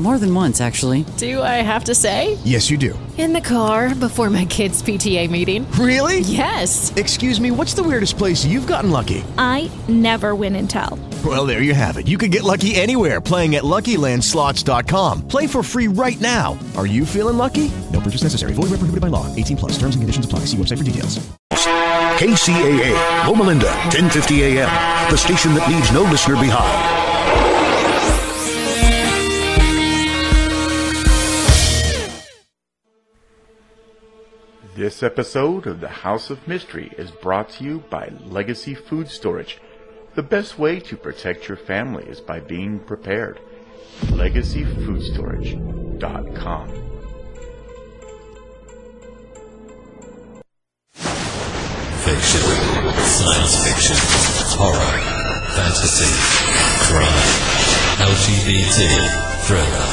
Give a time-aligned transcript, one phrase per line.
[0.00, 1.04] More than once, actually.
[1.18, 2.38] Do I have to say?
[2.42, 2.98] Yes, you do.
[3.18, 5.70] In the car before my kids' PTA meeting.
[5.72, 6.20] Really?
[6.20, 6.90] Yes.
[6.96, 9.22] Excuse me, what's the weirdest place you've gotten lucky?
[9.36, 10.98] I never win and tell.
[11.22, 12.08] Well, there you have it.
[12.08, 15.28] You can get lucky anywhere playing at LuckyLandSlots.com.
[15.28, 16.58] Play for free right now.
[16.78, 17.70] Are you feeling lucky?
[17.92, 18.54] No purchase necessary.
[18.54, 19.26] Void where prohibited by law.
[19.36, 19.72] 18 plus.
[19.72, 20.46] Terms and conditions apply.
[20.46, 21.18] See website for details.
[22.20, 26.99] KCAA, Loma Linda, 1050 AM, the station that leaves no listener behind.
[34.76, 39.58] This episode of the House of Mystery is brought to you by Legacy Food Storage.
[40.14, 43.40] The best way to protect your family is by being prepared.
[44.02, 46.68] LegacyFoodStorage.com.
[52.04, 52.40] Fiction,
[53.10, 53.96] science fiction,
[54.56, 54.92] horror,
[55.50, 56.12] fantasy,
[56.86, 57.26] crime,
[58.06, 58.78] LGBT,
[59.46, 59.88] thriller.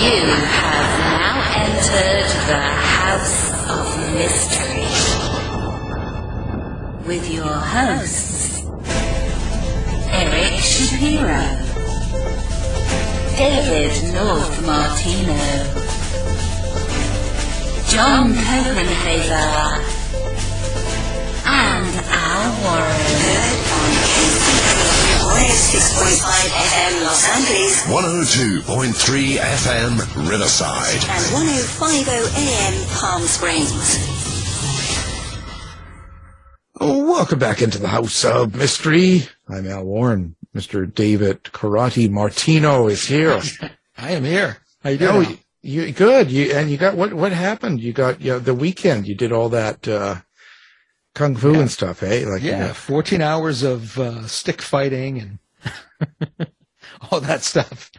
[0.00, 4.90] You have now entered the House of Mystery
[7.06, 8.62] with your hosts,
[10.10, 11.46] Eric Shapiro,
[13.36, 15.38] David North Martino,
[17.88, 20.03] John Copenhaver,
[21.84, 23.00] and Al Warren.
[23.20, 26.24] Heard on KCAA 106.5
[26.64, 29.92] FM Los Angeles 102.3 FM
[30.30, 30.94] Riverside.
[30.94, 32.08] and 105.0
[32.38, 33.72] AM Palm Springs.
[36.80, 39.22] Oh, welcome back into the House of Mystery.
[39.48, 40.36] I'm Al Warren.
[40.54, 40.92] Mr.
[40.92, 43.40] David Karate Martino is here.
[43.98, 44.58] I am here.
[44.82, 45.38] How you Oh, doing?
[45.62, 46.30] you, you good?
[46.30, 47.12] You and you got what?
[47.14, 47.80] What happened?
[47.80, 49.06] You got you know, the weekend.
[49.06, 50.16] You did all that uh,
[51.14, 52.24] kung fu and stuff, eh?
[52.26, 55.38] Like yeah, 14 hours of uh, stick fighting and
[57.10, 57.90] all that stuff.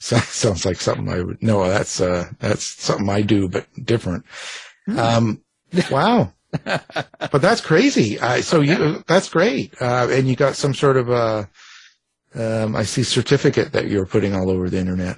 [0.00, 1.42] So, sounds like something I would.
[1.42, 4.24] No, that's uh, that's something I do, but different.
[4.96, 5.42] Um,
[5.90, 6.32] wow.
[6.64, 8.18] but that's crazy.
[8.18, 9.74] Uh, so you, that's great.
[9.80, 11.44] Uh, and you got some sort of uh
[12.34, 15.16] um, I see certificate that you're putting all over the internet.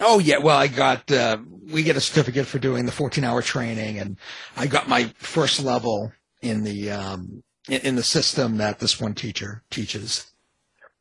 [0.00, 1.38] Oh yeah, well I got uh,
[1.70, 4.16] we get a certificate for doing the 14 hour training, and
[4.56, 9.62] I got my first level in the um, in, the system that this one teacher
[9.70, 10.26] teaches.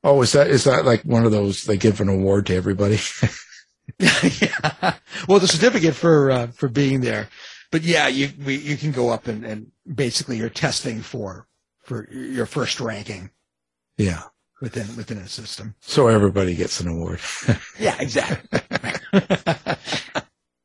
[0.03, 2.99] Oh, is that is that like one of those they give an award to everybody?
[3.99, 4.93] yeah.
[5.27, 7.27] Well, the certificate for uh, for being there,
[7.71, 11.47] but yeah, you we, you can go up and, and basically you're testing for
[11.83, 13.31] for your first ranking
[13.97, 14.23] yeah.
[14.61, 15.75] within within a system.
[15.81, 17.19] So everybody gets an award.
[17.79, 18.59] Yeah, exactly.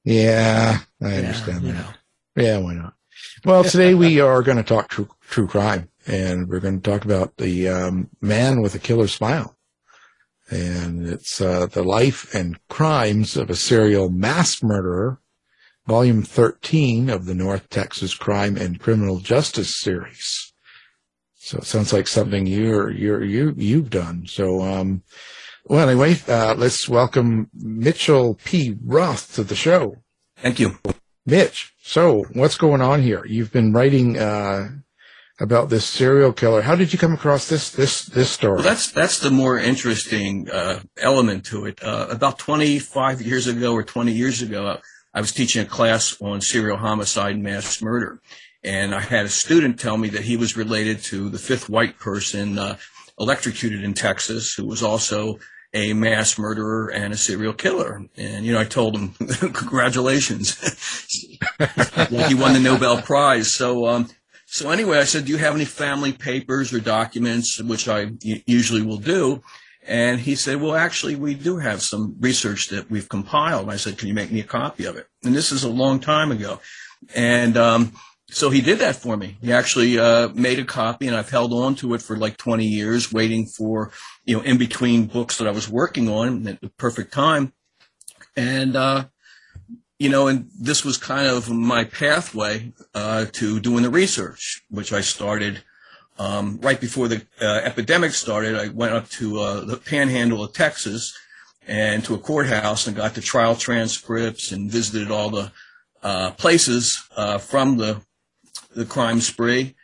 [0.05, 1.79] yeah, I Yeah, understand you that.
[1.79, 2.43] know.
[2.43, 2.95] Yeah, why not?
[3.47, 7.05] Well, today we are going to talk true, true crime, and we're going to talk
[7.05, 9.55] about the um, man with a killer smile,
[10.49, 15.21] and it's uh, the life and crimes of a serial mass murderer,
[15.87, 20.55] volume thirteen of the North Texas Crime and Criminal Justice series.
[21.35, 24.25] So it sounds like something you're you're you you've done.
[24.27, 25.03] So um,
[25.67, 28.79] well, anyway, uh, let's welcome Mitchell P.
[28.83, 29.97] Roth to the show.
[30.39, 30.79] Thank you.
[31.27, 33.25] Mitch, so what's going on here?
[33.25, 34.69] You've been writing uh,
[35.41, 36.61] about this serial killer.
[36.61, 38.57] How did you come across this this this story?
[38.57, 41.83] Well, that's that's the more interesting uh, element to it.
[41.83, 44.79] Uh, about 25 years ago or 20 years ago,
[45.15, 48.21] I was teaching a class on serial homicide and mass murder,
[48.63, 51.99] and I had a student tell me that he was related to the fifth white
[51.99, 52.77] person uh,
[53.19, 55.39] electrocuted in Texas, who was also
[55.75, 58.03] a mass murderer and a serial killer.
[58.17, 59.11] And you know, I told him,
[59.53, 60.57] "Congratulations,
[61.59, 63.87] he won the Nobel Prize." So.
[63.87, 64.09] Um,
[64.47, 68.83] so anyway, I said, do you have any family papers or documents, which I usually
[68.83, 69.43] will do?
[69.85, 73.69] And he said, well, actually, we do have some research that we've compiled.
[73.69, 75.09] I said, can you make me a copy of it?
[75.25, 76.61] And this is a long time ago.
[77.17, 77.95] And, um,
[78.31, 79.37] so he did that for me.
[79.41, 82.65] He actually, uh, made a copy and I've held on to it for like 20
[82.65, 83.93] years, waiting for,
[84.25, 87.53] you know, in between books that I was working on at the perfect time.
[88.37, 89.07] And, uh,
[89.99, 94.93] you know, and this was kind of my pathway uh, to doing the research, which
[94.93, 95.63] I started
[96.19, 98.57] um, right before the uh, epidemic started.
[98.57, 101.17] I went up to uh, the Panhandle of Texas
[101.67, 105.53] and to a courthouse and got the trial transcripts and visited all the
[106.03, 108.03] uh, places uh, from the
[108.75, 109.75] the crime spree.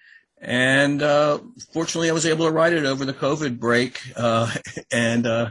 [0.40, 1.38] And uh,
[1.72, 4.50] fortunately, I was able to write it over the COVID break, uh,
[4.92, 5.50] and uh,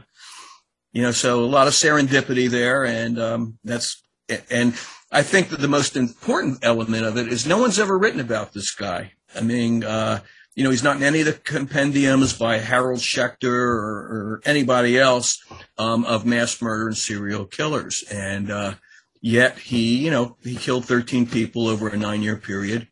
[0.92, 4.02] you know, so a lot of serendipity there, and um, that's
[4.50, 4.74] and
[5.12, 8.54] I think that the most important element of it is no one's ever written about
[8.54, 9.14] this guy.
[9.36, 10.22] I mean, uh,
[10.56, 14.98] you know, he's not in any of the compendiums by Harold Schechter or, or anybody
[14.98, 15.42] else
[15.78, 18.74] um, of mass murder and serial killers, and uh,
[19.22, 22.88] yet he, you know, he killed 13 people over a nine-year period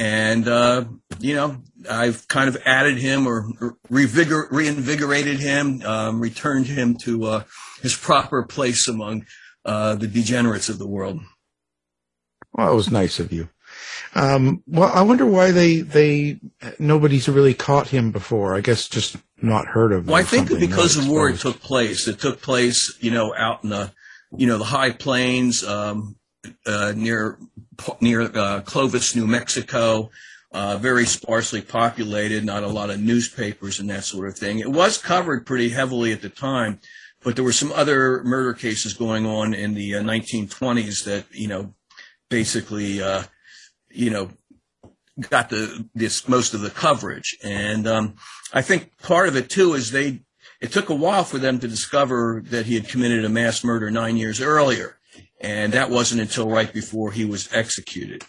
[0.00, 0.84] and uh,
[1.20, 1.58] you know
[1.88, 3.46] I've kind of added him or
[3.90, 7.44] revigor- reinvigorated him, um, returned him to uh,
[7.82, 9.26] his proper place among
[9.64, 11.20] uh, the degenerates of the world.
[12.54, 13.50] Well, it was nice of you.
[14.14, 16.40] Um, well, I wonder why they they
[16.78, 18.56] nobody's really caught him before.
[18.56, 20.00] I guess just not heard of.
[20.00, 20.06] Him.
[20.06, 22.08] Well, I think because of where it took place.
[22.08, 23.92] It took place, you know, out in the,
[24.36, 26.16] you know, the high plains um,
[26.66, 27.38] uh, near
[28.00, 30.10] near uh, Clovis, New Mexico.
[30.52, 34.58] Uh, very sparsely populated, not a lot of newspapers and that sort of thing.
[34.58, 36.80] It was covered pretty heavily at the time,
[37.22, 41.46] but there were some other murder cases going on in the uh, 1920s that, you
[41.46, 41.72] know,
[42.30, 43.22] basically, uh,
[43.90, 44.30] you know,
[45.20, 47.36] got the this most of the coverage.
[47.44, 48.14] And um,
[48.52, 50.22] I think part of it too is they
[50.60, 53.88] it took a while for them to discover that he had committed a mass murder
[53.90, 54.96] nine years earlier
[55.40, 58.24] and that wasn't until right before he was executed.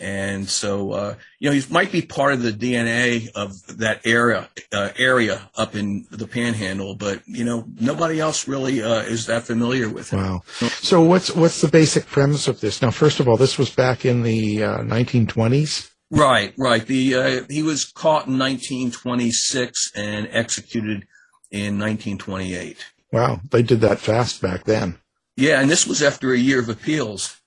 [0.00, 4.48] And so, uh, you know, he might be part of the DNA of that era,
[4.72, 9.42] uh, area up in the Panhandle, but you know, nobody else really uh, is that
[9.42, 10.20] familiar with him.
[10.20, 10.42] Wow.
[10.68, 12.80] So, what's what's the basic premise of this?
[12.80, 15.90] Now, first of all, this was back in the 1920s.
[15.90, 16.86] Uh, right, right.
[16.86, 21.08] The uh, he was caught in 1926 and executed
[21.50, 22.76] in 1928.
[23.10, 24.98] Wow, they did that fast back then.
[25.38, 27.40] Yeah, and this was after a year of appeals.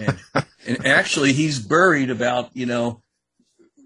[0.00, 0.18] And,
[0.66, 3.02] and actually, he's buried about, you know,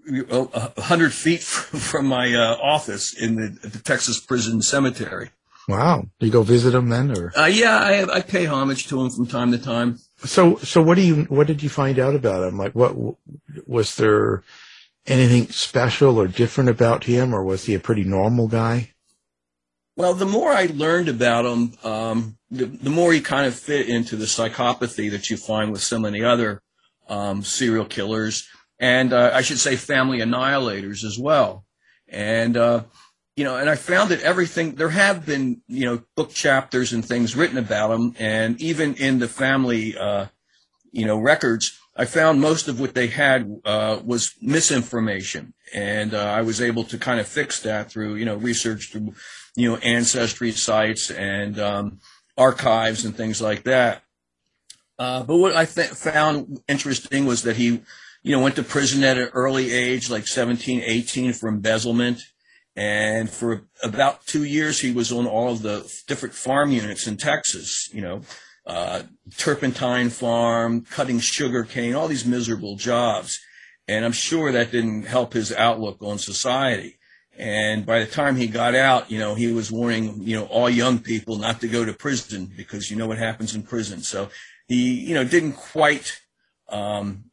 [0.07, 5.31] a hundred feet from my uh, office in the, the, Texas Prison Cemetery.
[5.67, 6.05] Wow!
[6.19, 7.31] Do you go visit him then, or?
[7.37, 9.97] Uh, yeah, I, I pay homage to him from time to time.
[10.23, 11.23] So, so what do you?
[11.23, 12.57] What did you find out about him?
[12.57, 12.95] Like, what
[13.65, 14.43] was there?
[15.07, 18.91] Anything special or different about him, or was he a pretty normal guy?
[19.99, 23.89] Well, the more I learned about him, um, the, the, more he kind of fit
[23.89, 26.61] into the psychopathy that you find with so many other
[27.09, 28.47] um, serial killers,
[28.79, 31.65] and uh, I should say family annihilators as well.
[32.07, 32.83] And uh,
[33.35, 37.03] you know, and I found that everything there have been you know book chapters and
[37.03, 40.27] things written about him, and even in the family uh,
[40.93, 46.23] you know records, I found most of what they had uh, was misinformation, and uh,
[46.23, 49.13] I was able to kind of fix that through you know research through
[49.55, 51.99] you know, ancestry sites and um,
[52.37, 54.03] archives and things like that.
[54.97, 57.81] Uh, but what I th- found interesting was that he,
[58.21, 62.21] you know, went to prison at an early age, like 17, 18 for embezzlement.
[62.75, 67.17] And for about two years, he was on all of the different farm units in
[67.17, 68.21] Texas, you know,
[68.65, 69.03] uh,
[69.37, 73.39] turpentine farm, cutting sugar cane, all these miserable jobs.
[73.87, 76.98] And I'm sure that didn't help his outlook on society.
[77.39, 80.69] And by the time he got out, you know, he was warning, you know, all
[80.69, 84.01] young people not to go to prison because you know what happens in prison.
[84.01, 84.29] So
[84.67, 86.19] he, you know, didn't quite,
[86.67, 87.23] um,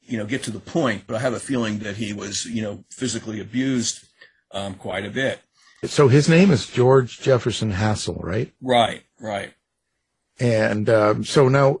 [0.00, 2.62] you know, get to the point, but I have a feeling that he was, you
[2.62, 4.08] know, physically abused
[4.52, 5.40] um, quite a bit.
[5.84, 8.50] So his name is George Jefferson Hassell, right?
[8.62, 9.52] Right, right.
[10.38, 11.80] And um, so now,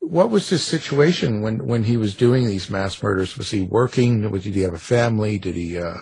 [0.00, 3.36] what was his situation when when he was doing these mass murders?
[3.36, 4.22] Was he working?
[4.30, 5.38] Did he have a family?
[5.38, 5.78] Did he?
[5.78, 5.98] Uh,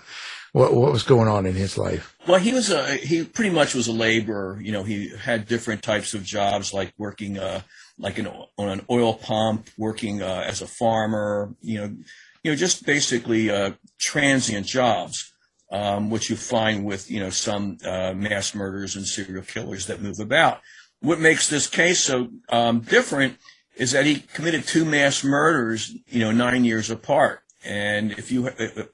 [0.54, 2.16] what what was going on in his life?
[2.28, 4.61] Well, he was a he pretty much was a laborer.
[4.62, 7.62] You know, he had different types of jobs, like working uh,
[7.99, 11.52] like an, on an oil pump, working uh, as a farmer.
[11.61, 11.96] You know,
[12.44, 15.32] you know, just basically uh, transient jobs,
[15.73, 20.00] um, which you find with you know some uh, mass murders and serial killers that
[20.00, 20.61] move about.
[21.00, 23.38] What makes this case so um, different
[23.75, 27.40] is that he committed two mass murders, you know, nine years apart.
[27.64, 28.49] And if you,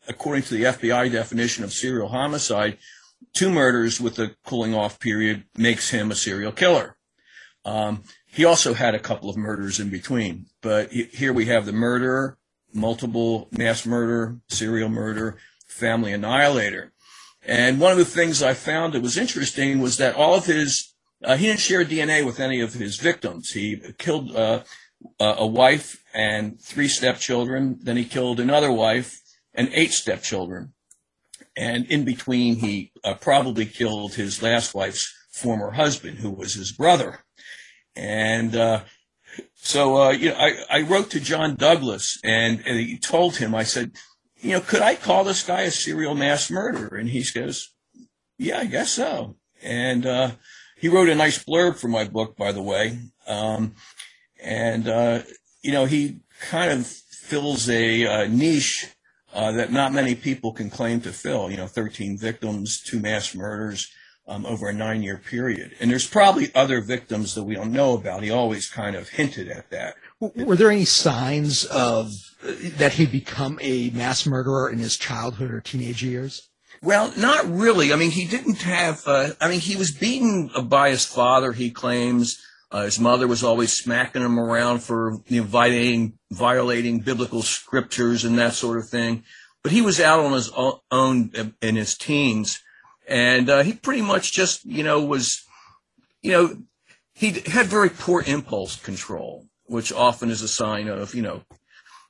[0.09, 2.79] according to the FBI definition of serial homicide,
[3.35, 6.97] two murders with a cooling off period makes him a serial killer.
[7.65, 11.73] Um, he also had a couple of murders in between, but here we have the
[11.73, 12.39] murderer,
[12.73, 15.37] multiple mass murder, serial murder,
[15.67, 16.93] family annihilator.
[17.43, 20.95] And one of the things I found that was interesting was that all of his,
[21.25, 23.51] uh, he didn't share DNA with any of his victims.
[23.51, 24.63] He killed, uh,
[25.19, 27.79] uh, a wife and three stepchildren.
[27.81, 29.21] Then he killed another wife
[29.55, 30.73] and eight stepchildren.
[31.57, 36.73] And in between, he uh, probably killed his last wife's former husband, who was his
[36.73, 37.25] brother.
[37.97, 38.83] And uh,
[39.55, 43.55] so, uh, you know, I, I wrote to John Douglas and, and he told him,
[43.55, 43.93] I said,
[44.37, 46.97] you know, could I call this guy a serial mass murderer?
[46.97, 47.73] And he goes,
[48.39, 49.37] yeah, I guess so.
[49.63, 50.31] And uh,
[50.79, 52.99] he wrote a nice blurb for my book, by the way.
[53.27, 53.75] Um,
[54.43, 55.23] and, uh,
[55.63, 58.89] you know, he kind of fills a uh, niche
[59.33, 61.51] uh, that not many people can claim to fill.
[61.51, 63.91] You know, 13 victims, two mass murders
[64.27, 65.73] um, over a nine year period.
[65.81, 68.23] And there's probably other victims that we don't know about.
[68.23, 69.95] He always kind of hinted at that.
[70.21, 75.61] Were there any signs of that he'd become a mass murderer in his childhood or
[75.61, 76.49] teenage years?
[76.83, 77.93] Well, not really.
[77.93, 81.71] I mean, he didn't have, uh, I mean, he was beaten by his father, he
[81.71, 82.41] claims.
[82.73, 88.25] Uh, his mother was always smacking him around for you know, violating, violating biblical scriptures
[88.25, 89.25] and that sort of thing.
[89.63, 90.51] But he was out on his
[90.91, 92.63] own in his teens.
[93.09, 95.45] And uh, he pretty much just, you know, was,
[96.23, 96.57] you know,
[97.13, 101.43] he had very poor impulse control, which often is a sign of, you know,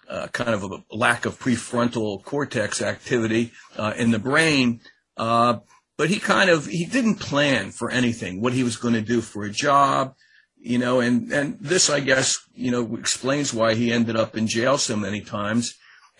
[0.08, 4.80] uh, kind of a lack of prefrontal cortex activity uh, in the brain.
[5.16, 5.58] Uh,
[5.96, 9.20] but he kind of he didn't plan for anything, what he was going to do
[9.20, 10.14] for a job,
[10.60, 14.46] you know, and and this I guess you know explains why he ended up in
[14.46, 15.74] jail so many times,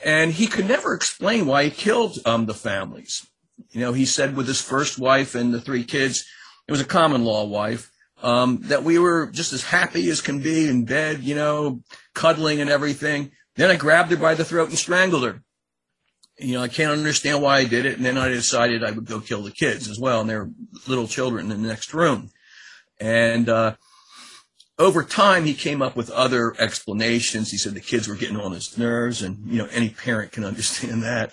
[0.04, 3.26] and he could never explain why he killed um, the families.
[3.70, 6.24] You know, he said with his first wife and the three kids,
[6.66, 7.90] it was a common law wife,
[8.22, 11.82] um, that we were just as happy as can be in bed, you know,
[12.14, 13.32] cuddling and everything.
[13.56, 15.42] Then I grabbed her by the throat and strangled her.
[16.38, 17.96] You know, I can't understand why I did it.
[17.96, 20.22] And then I decided I would go kill the kids as well.
[20.22, 20.50] And they're
[20.86, 22.30] little children in the next room.
[22.98, 23.74] And, uh,
[24.80, 27.50] over time, he came up with other explanations.
[27.50, 30.44] He said the kids were getting on his nerves, and you know any parent can
[30.52, 31.32] understand that.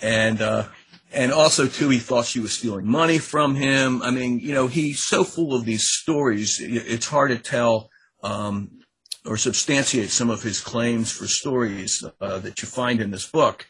[0.00, 0.68] And uh,
[1.12, 4.00] and also too, he thought she was stealing money from him.
[4.02, 6.60] I mean, you know, he's so full of these stories.
[6.60, 7.90] It's hard to tell
[8.22, 8.78] um,
[9.26, 13.66] or substantiate some of his claims for stories uh, that you find in this book.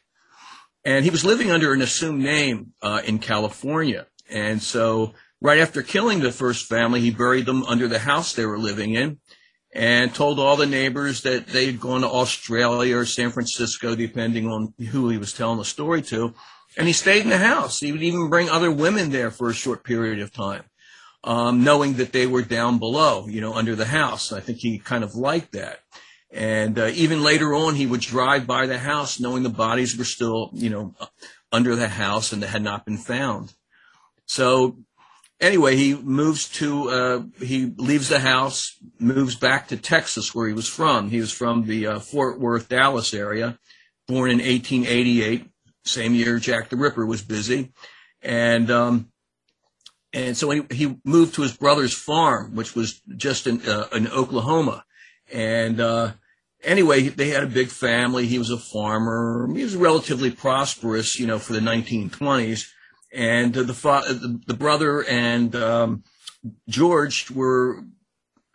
[0.84, 5.82] And he was living under an assumed name uh, in California, and so Right after
[5.82, 9.18] killing the first family, he buried them under the house they were living in
[9.72, 14.74] and told all the neighbors that they'd gone to Australia or San Francisco, depending on
[14.90, 16.34] who he was telling the story to.
[16.76, 17.78] And he stayed in the house.
[17.78, 20.64] He would even bring other women there for a short period of time,
[21.22, 24.32] um, knowing that they were down below, you know, under the house.
[24.32, 25.80] I think he kind of liked that.
[26.30, 30.04] And uh, even later on, he would drive by the house knowing the bodies were
[30.04, 30.94] still, you know,
[31.52, 33.54] under the house and they had not been found.
[34.26, 34.76] So
[35.40, 40.54] anyway, he moves to, uh, he leaves the house, moves back to Texas where he
[40.54, 41.10] was from.
[41.10, 43.58] He was from the uh, Fort Worth, Dallas area,
[44.06, 45.48] born in 1888,
[45.84, 47.72] same year Jack the Ripper was busy.
[48.22, 49.10] And, um,
[50.12, 54.08] and so he, he moved to his brother's farm, which was just in, uh, in
[54.08, 54.84] Oklahoma.
[55.32, 56.12] And, uh,
[56.64, 58.26] anyway, they had a big family.
[58.26, 59.48] He was a farmer.
[59.54, 62.70] He was relatively prosperous, you know, for the 1920s
[63.12, 66.04] and the the, the brother and um,
[66.68, 67.84] George were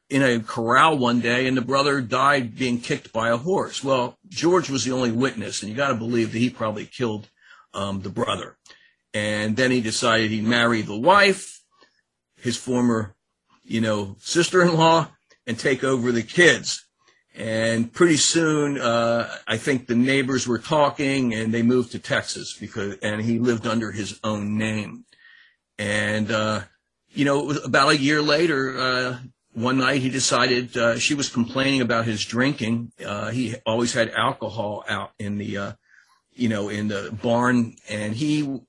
[0.09, 3.83] in a corral one day, and the brother died being kicked by a horse.
[3.83, 7.29] Well, George was the only witness, and you got to believe that he probably killed
[7.73, 8.57] um, the brother.
[9.13, 11.61] And then he decided he'd marry the wife,
[12.35, 13.15] his former,
[13.63, 15.09] you know, sister-in-law,
[15.47, 16.82] and take over the kids.
[17.35, 22.55] And pretty soon, uh, I think the neighbors were talking and they moved to Texas
[22.59, 25.05] because, and he lived under his own name.
[25.79, 26.61] And, uh,
[27.11, 29.17] you know, about a year later, uh,
[29.53, 32.91] one night he decided, uh, she was complaining about his drinking.
[33.03, 35.71] Uh, he always had alcohol out in the, uh,
[36.35, 38.61] you know, in the barn and he,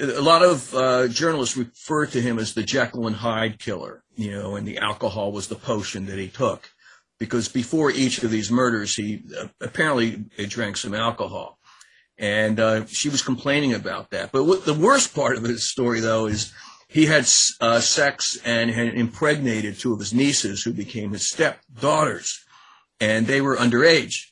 [0.00, 4.30] a lot of uh, journalists refer to him as the Jekyll and Hyde killer, you
[4.30, 6.70] know, and the alcohol was the potion that he took
[7.18, 11.58] because before each of these murders, he uh, apparently drank some alcohol.
[12.18, 14.32] And uh, she was complaining about that.
[14.32, 16.52] But what, the worst part of his story, though, is
[16.88, 17.26] he had
[17.60, 22.44] uh, sex and had impregnated two of his nieces who became his stepdaughters.
[23.00, 24.30] And they were underage.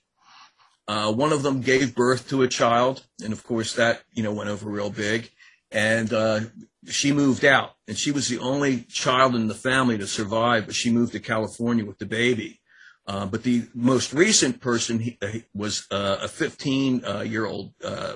[0.87, 3.05] Uh, one of them gave birth to a child.
[3.23, 5.31] And of course, that, you know, went over real big.
[5.71, 6.41] And uh,
[6.87, 7.73] she moved out.
[7.87, 11.21] And she was the only child in the family to survive, but she moved to
[11.21, 12.61] California with the baby.
[13.07, 17.73] Uh, but the most recent person he, uh, was uh, a 15 uh, year old
[17.85, 18.15] uh,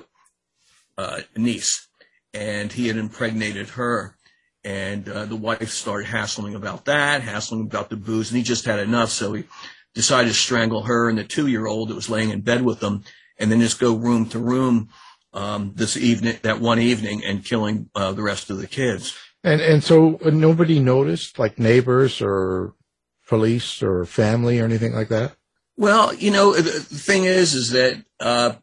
[0.96, 1.88] uh, niece,
[2.32, 4.14] and he had impregnated her.
[4.64, 8.80] And the wife started hassling about that, hassling about the booze, and he just had
[8.80, 9.10] enough.
[9.10, 9.44] So he
[9.94, 13.04] decided to strangle her and the two-year-old that was laying in bed with them,
[13.38, 14.90] and then just go room to room
[15.32, 19.16] um, this evening, that one evening, and killing uh, the rest of the kids.
[19.44, 22.74] And and so uh, nobody noticed, like neighbors or
[23.28, 25.36] police or family or anything like that.
[25.76, 28.54] Well, you know, the, thing is, is that uh,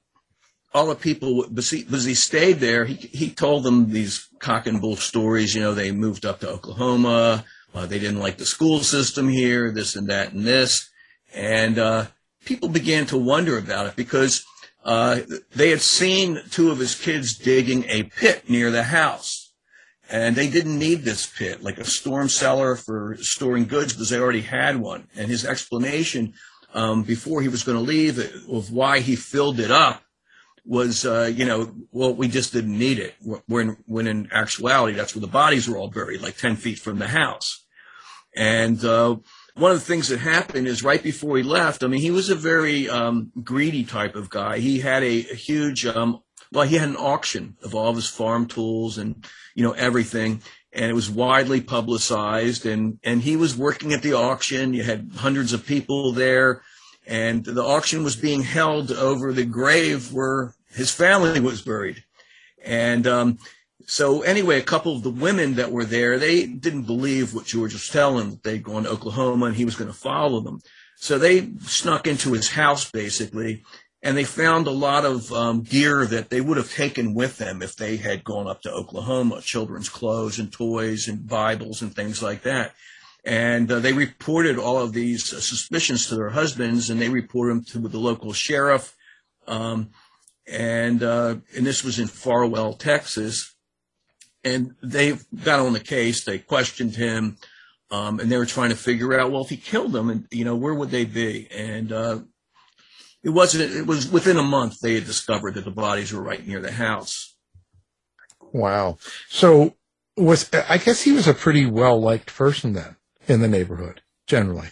[0.73, 4.97] all the people, because he stayed there, he he told them these cock and bull
[4.97, 5.55] stories.
[5.55, 7.45] You know, they moved up to Oklahoma.
[7.73, 10.89] Uh, they didn't like the school system here, this and that and this,
[11.33, 12.05] and uh,
[12.45, 14.45] people began to wonder about it because
[14.83, 15.19] uh,
[15.53, 19.34] they had seen two of his kids digging a pit near the house
[20.09, 24.19] and they didn't need this pit, like a storm cellar for storing goods, because they
[24.19, 25.07] already had one.
[25.15, 26.33] And his explanation
[26.73, 28.19] um, before he was going to leave
[28.49, 30.03] of why he filled it up
[30.65, 33.15] was, uh, you know, well, we just didn't need it.
[33.47, 36.99] When, when in actuality, that's where the bodies were all buried, like 10 feet from
[36.99, 37.65] the house.
[38.35, 39.17] And uh,
[39.55, 42.29] one of the things that happened is right before he left, I mean, he was
[42.29, 44.59] a very um, greedy type of guy.
[44.59, 46.19] He had a, a huge um,
[46.51, 50.41] well, he had an auction of all of his farm tools and, you know, everything.
[50.73, 54.73] And it was widely publicized and, and he was working at the auction.
[54.73, 56.61] You had hundreds of people there
[57.07, 62.03] and the auction was being held over the grave where his family was buried.
[62.63, 63.37] And, um,
[63.87, 67.73] so anyway, a couple of the women that were there, they didn't believe what George
[67.73, 68.39] was telling them.
[68.43, 70.61] They'd gone to Oklahoma and he was going to follow them.
[70.97, 73.63] So they snuck into his house basically
[74.05, 77.63] and they found a lot of um, gear that they would have taken with them
[77.63, 82.21] if they had gone up to Oklahoma, children's clothes and toys and Bibles and things
[82.21, 82.75] like that.
[83.23, 87.55] And uh, they reported all of these uh, suspicions to their husbands, and they reported
[87.55, 88.95] them to the local sheriff.
[89.47, 89.89] Um,
[90.47, 93.55] and uh, and this was in Farwell, Texas.
[94.43, 96.23] And they got on the case.
[96.23, 97.37] They questioned him,
[97.89, 100.45] um, and they were trying to figure out, well, if he killed them, and you
[100.45, 101.47] know, where would they be?
[101.49, 102.19] And uh,
[103.25, 103.75] it wasn't.
[103.75, 106.71] It was within a month they had discovered that the bodies were right near the
[106.71, 107.35] house.
[108.53, 108.99] Wow.
[109.27, 109.75] So
[110.15, 114.69] was I guess he was a pretty well liked person then in the neighborhood generally.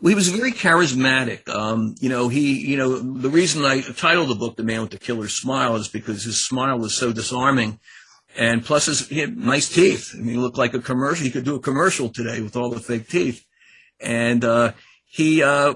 [0.00, 1.48] Well, he was very charismatic.
[1.48, 4.90] Um, you know, he, you know, the reason I titled the book "The Man with
[4.90, 7.80] the Killer Smile" is because his smile was so disarming,
[8.38, 10.12] and plus his, he had nice teeth.
[10.14, 11.24] I mean, he looked like a commercial.
[11.24, 13.44] He could do a commercial today with all the fake teeth,
[13.98, 14.72] and uh,
[15.04, 15.74] he uh,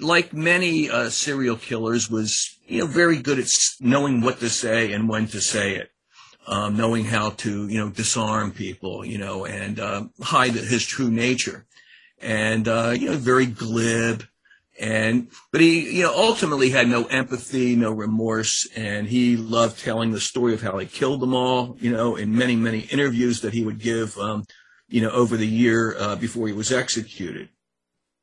[0.00, 3.48] like many uh, serial killers, was you know very good at
[3.80, 5.90] knowing what to say and when to say it,
[6.46, 11.10] um, knowing how to you know disarm people, you know, and uh, hide his true
[11.10, 11.66] nature,
[12.20, 14.24] and uh, you know very glib,
[14.78, 20.12] and but he you know ultimately had no empathy, no remorse, and he loved telling
[20.12, 23.52] the story of how he killed them all, you know, in many many interviews that
[23.52, 24.44] he would give, um,
[24.88, 27.48] you know, over the year uh, before he was executed.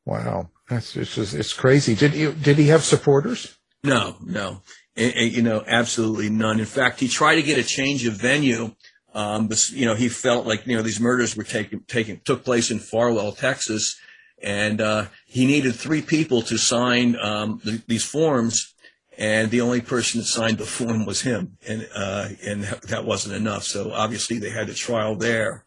[0.05, 0.49] Wow.
[0.69, 1.95] That's just, it's crazy.
[1.95, 3.57] Did he, did he have supporters?
[3.83, 4.61] No, no.
[4.97, 6.59] And, and, you know, absolutely none.
[6.59, 8.73] In fact, he tried to get a change of venue.
[9.13, 12.43] Um, but, you know, he felt like, you know, these murders were taking, taking, took
[12.43, 13.95] place in Farwell, Texas.
[14.41, 18.73] And, uh, he needed three people to sign, um, the, these forms.
[19.17, 21.57] And the only person that signed the form was him.
[21.65, 23.63] And, uh, and that wasn't enough.
[23.63, 25.65] So obviously they had a trial there.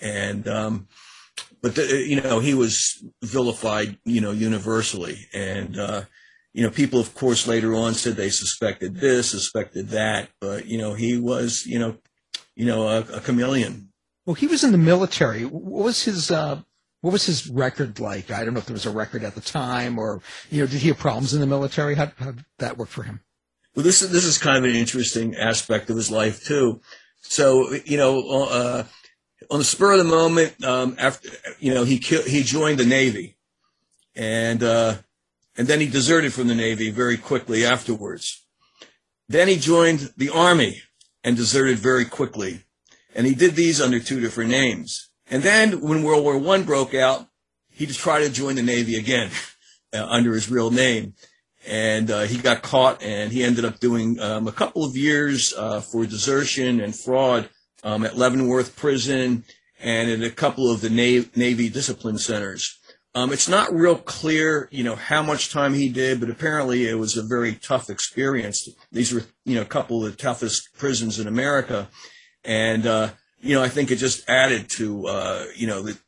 [0.00, 0.88] And, um,
[1.62, 5.28] but the, you know he was vilified you know universally.
[5.32, 6.02] And uh,
[6.52, 10.28] you know people of course later on said they suspected this suspected that.
[10.40, 11.96] But you know he was you know
[12.56, 13.90] you know a, a chameleon.
[14.26, 15.44] Well he was in the military.
[15.44, 16.60] What was his uh
[17.00, 18.30] what was his record like?
[18.30, 20.20] I don't know if there was a record at the time or
[20.50, 21.94] you know did he have problems in the military?
[21.94, 23.20] How, how did that work for him?
[23.76, 26.80] Well this is this is kind of an interesting aspect of his life too.
[27.20, 28.84] So you know uh
[29.50, 31.28] on the spur of the moment, um, after
[31.58, 33.36] you know, he he joined the Navy,
[34.14, 34.96] and uh,
[35.56, 38.44] and then he deserted from the Navy very quickly afterwards.
[39.28, 40.82] Then he joined the Army
[41.24, 42.64] and deserted very quickly,
[43.14, 45.08] and he did these under two different names.
[45.30, 47.26] And then when World War One broke out,
[47.70, 49.30] he just tried to join the Navy again
[49.94, 51.14] uh, under his real name,
[51.66, 55.54] and uh, he got caught, and he ended up doing um, a couple of years
[55.56, 57.48] uh, for desertion and fraud
[57.82, 59.44] um, at Leavenworth Prison
[59.80, 62.78] and at a couple of the Navy, Navy discipline centers.
[63.14, 66.94] Um, it's not real clear, you know, how much time he did, but apparently it
[66.94, 68.68] was a very tough experience.
[68.90, 71.88] These were, you know, a couple of the toughest prisons in America,
[72.42, 73.10] and uh,
[73.42, 75.98] you know, I think it just added to, uh, you know, the,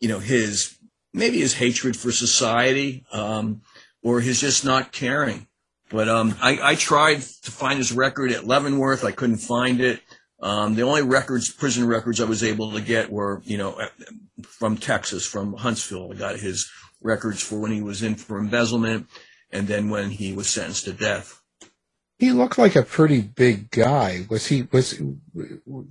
[0.00, 0.78] you know, his
[1.12, 3.60] maybe his hatred for society, um,
[4.02, 5.46] or his just not caring.
[5.90, 9.04] But um, I, I tried to find his record at Leavenworth.
[9.04, 10.00] I couldn't find it.
[10.44, 13.80] Um, the only records, prison records I was able to get were, you know,
[14.42, 16.12] from Texas, from Huntsville.
[16.12, 19.08] I got his records for when he was in for embezzlement,
[19.50, 21.40] and then when he was sentenced to death.
[22.18, 24.26] He looked like a pretty big guy.
[24.28, 24.68] Was he?
[24.70, 25.00] Was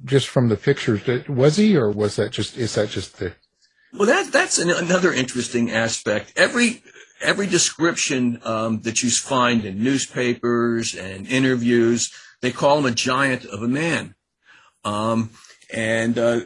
[0.06, 1.02] just from the pictures?
[1.28, 2.56] Was he, or was that just?
[2.56, 3.34] Is that just the?
[3.92, 6.32] Well, that that's an, another interesting aspect.
[6.36, 6.84] Every
[7.22, 12.12] every description um, that you find in newspapers and interviews,
[12.42, 14.14] they call him a giant of a man.
[14.84, 15.32] Um,
[15.74, 16.42] and uh,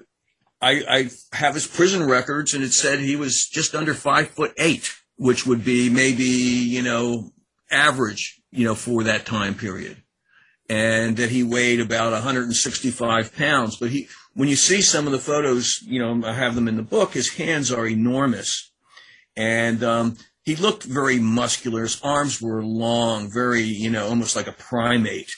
[0.62, 4.54] I, I have his prison records, and it said he was just under five foot
[4.58, 7.32] eight, which would be maybe you know
[7.72, 9.98] average, you know, for that time period.
[10.70, 13.78] And that he weighed about 165 pounds.
[13.78, 16.76] But he, when you see some of the photos, you know, I have them in
[16.76, 18.72] the book, his hands are enormous.
[19.36, 21.84] And, um, he looked very muscular.
[21.84, 25.32] His arms were long, very, you know, almost like a primate.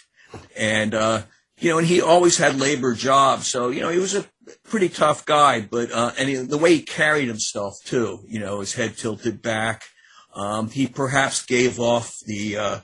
[0.56, 1.24] And, uh,
[1.60, 3.48] you know, and he always had labor jobs.
[3.48, 4.26] So, you know, he was a
[4.64, 8.62] pretty tough guy, but, uh, and he, the way he carried himself too, you know,
[8.62, 9.84] his head tilted back.
[10.34, 12.80] Um, he perhaps gave off the, uh,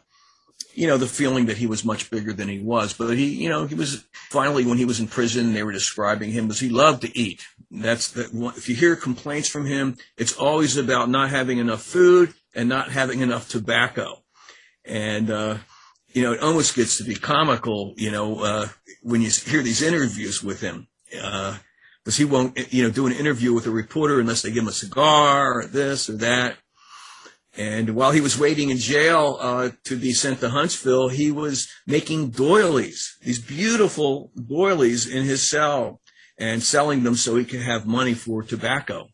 [0.73, 2.93] you know, the feeling that he was much bigger than he was.
[2.93, 6.31] But he, you know, he was finally when he was in prison, they were describing
[6.31, 7.45] him as he loved to eat.
[7.71, 12.33] That's the if you hear complaints from him, it's always about not having enough food
[12.53, 14.23] and not having enough tobacco.
[14.83, 15.57] And, uh,
[16.15, 18.67] you know, it almost gets to be comical, you know, uh,
[19.03, 20.87] when you hear these interviews with him.
[21.21, 21.57] Uh,
[22.03, 24.69] because he won't, you know, do an interview with a reporter unless they give him
[24.69, 26.57] a cigar or this or that.
[27.57, 31.67] And while he was waiting in jail uh, to be sent to Huntsville, he was
[31.87, 35.99] making doilies, these beautiful doilies in his cell,
[36.37, 39.07] and selling them so he could have money for tobacco.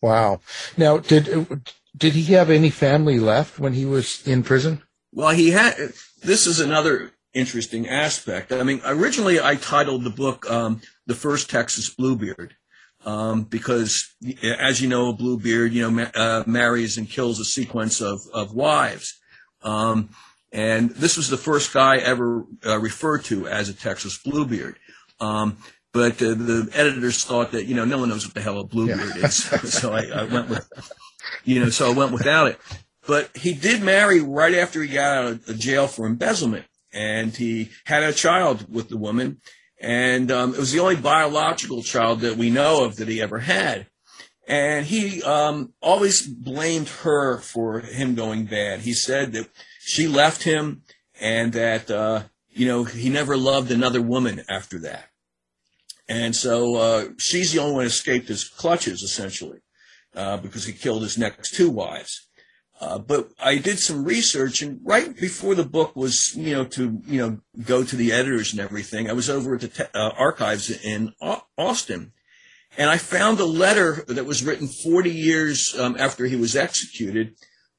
[0.00, 0.40] Wow.
[0.76, 4.82] Now, did did he have any family left when he was in prison?
[5.12, 5.92] Well, he had.
[6.22, 8.52] This is another interesting aspect.
[8.52, 12.54] I mean, originally I titled the book um, "The First Texas Bluebeard."
[13.04, 17.44] um, because, as you know, a Bluebeard, you know, ma- uh, marries and kills a
[17.44, 19.20] sequence of of wives,
[19.62, 20.10] um,
[20.52, 24.76] and this was the first guy ever uh, referred to as a Texas Bluebeard.
[25.20, 25.58] Um,
[25.92, 28.64] but uh, the editors thought that you know no one knows what the hell a
[28.64, 29.26] Bluebeard yeah.
[29.26, 30.68] is, so I, I went with,
[31.44, 32.58] you know, so I went without it.
[33.06, 37.70] But he did marry right after he got out of jail for embezzlement, and he
[37.84, 39.40] had a child with the woman
[39.82, 43.40] and um, it was the only biological child that we know of that he ever
[43.40, 43.88] had.
[44.46, 48.80] And he um, always blamed her for him going bad.
[48.80, 49.48] He said that
[49.80, 50.82] she left him
[51.20, 55.08] and that, uh, you know, he never loved another woman after that.
[56.08, 59.60] And so uh, she's the only one who escaped his clutches, essentially,
[60.14, 62.28] uh, because he killed his next two wives.
[62.82, 67.00] Uh, but I did some research, and right before the book was, you know, to
[67.06, 70.10] you know go to the editors and everything, I was over at the te- uh,
[70.18, 71.12] archives in
[71.56, 72.12] Austin,
[72.76, 77.36] and I found a letter that was written 40 years um, after he was executed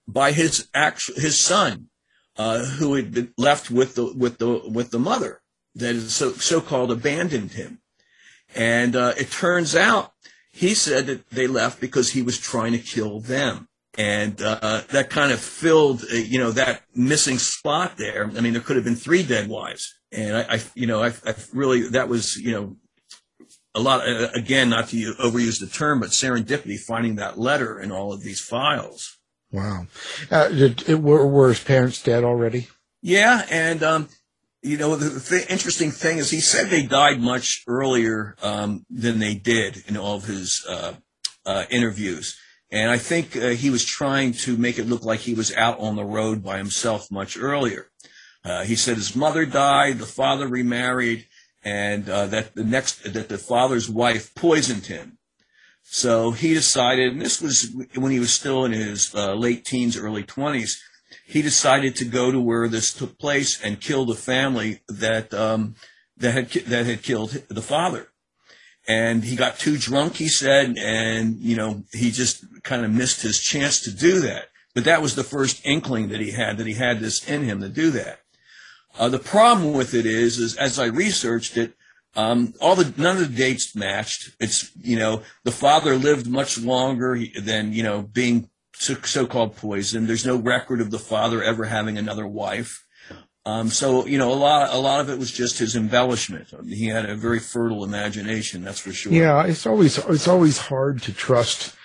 [0.07, 1.89] by his actual his son,
[2.37, 5.41] uh, who had been left with the with the with the mother
[5.75, 7.81] that is so so called abandoned him,
[8.55, 10.13] and uh, it turns out
[10.49, 15.09] he said that they left because he was trying to kill them and uh, that
[15.09, 18.25] kind of filled uh, you know that missing spot there.
[18.35, 19.93] I mean there could have been three dead wives.
[20.11, 22.75] And i, I you know I, I, really that was you know
[23.75, 27.91] a lot uh, again not to overuse the term but serendipity finding that letter in
[27.91, 29.17] all of these files.
[29.51, 29.85] Wow.
[30.31, 32.67] Uh, did, were, were his parents dead already?
[33.01, 34.09] Yeah and um,
[34.63, 39.19] you know the, the interesting thing is he said they died much earlier um, than
[39.19, 40.93] they did in all of his uh,
[41.45, 42.39] uh, interviews
[42.73, 45.79] and I think uh, he was trying to make it look like he was out
[45.79, 47.91] on the road by himself much earlier.
[48.43, 51.27] Uh, he said his mother died, the father remarried,
[51.63, 55.19] and uh, that the next that the father's wife poisoned him.
[55.83, 59.95] So he decided, and this was when he was still in his uh, late teens,
[59.95, 60.81] early twenties.
[61.27, 65.75] He decided to go to where this took place and kill the family that um,
[66.17, 68.07] that had that had killed the father
[68.87, 73.21] and he got too drunk, he said, and, you know, he just kind of missed
[73.21, 74.47] his chance to do that.
[74.73, 77.61] But that was the first inkling that he had, that he had this in him
[77.61, 78.19] to do that.
[78.97, 81.73] Uh, the problem with it is, is as I researched it,
[82.15, 84.35] um, all the none of the dates matched.
[84.39, 90.07] It's you know the father lived much longer than you know being so, called poisoned.
[90.07, 92.82] There's no record of the father ever having another wife.
[93.45, 96.47] Um, so you know, a lot a lot of it was just his embellishment.
[96.65, 99.11] He had a very fertile imagination, that's for sure.
[99.11, 101.75] Yeah, it's always it's always hard to trust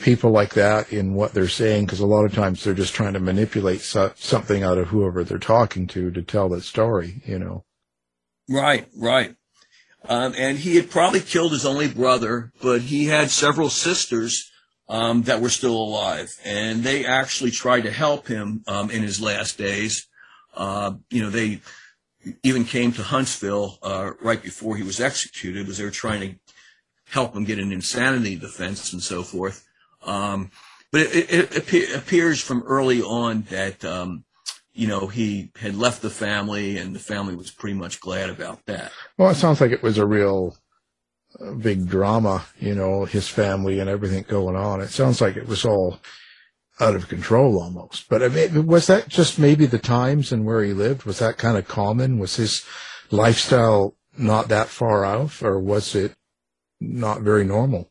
[0.00, 3.14] people like that in what they're saying because a lot of times they're just trying
[3.14, 7.20] to manipulate so, something out of whoever they're talking to to tell the story.
[7.26, 7.64] You know.
[8.48, 9.34] Right, right.
[10.08, 14.50] Um, and he had probably killed his only brother, but he had several sisters
[14.88, 19.20] um, that were still alive, and they actually tried to help him um, in his
[19.20, 20.07] last days.
[20.58, 21.60] Uh, you know, they
[22.42, 26.34] even came to Huntsville uh, right before he was executed, because they were trying to
[27.10, 29.66] help him get an insanity defense and so forth.
[30.02, 30.50] Um,
[30.90, 34.24] but it, it, it, appears from early on that um,
[34.72, 38.66] you know he had left the family, and the family was pretty much glad about
[38.66, 38.90] that.
[39.16, 40.56] Well, it sounds like it was a real
[41.40, 44.80] uh, big drama, you know, his family and everything going on.
[44.80, 46.00] It sounds like it was all
[46.80, 48.08] out of control almost.
[48.08, 51.04] But I mean, was that just maybe the times and where he lived?
[51.04, 52.18] Was that kind of common?
[52.18, 52.64] Was his
[53.10, 56.14] lifestyle not that far off, or was it
[56.80, 57.90] not very normal?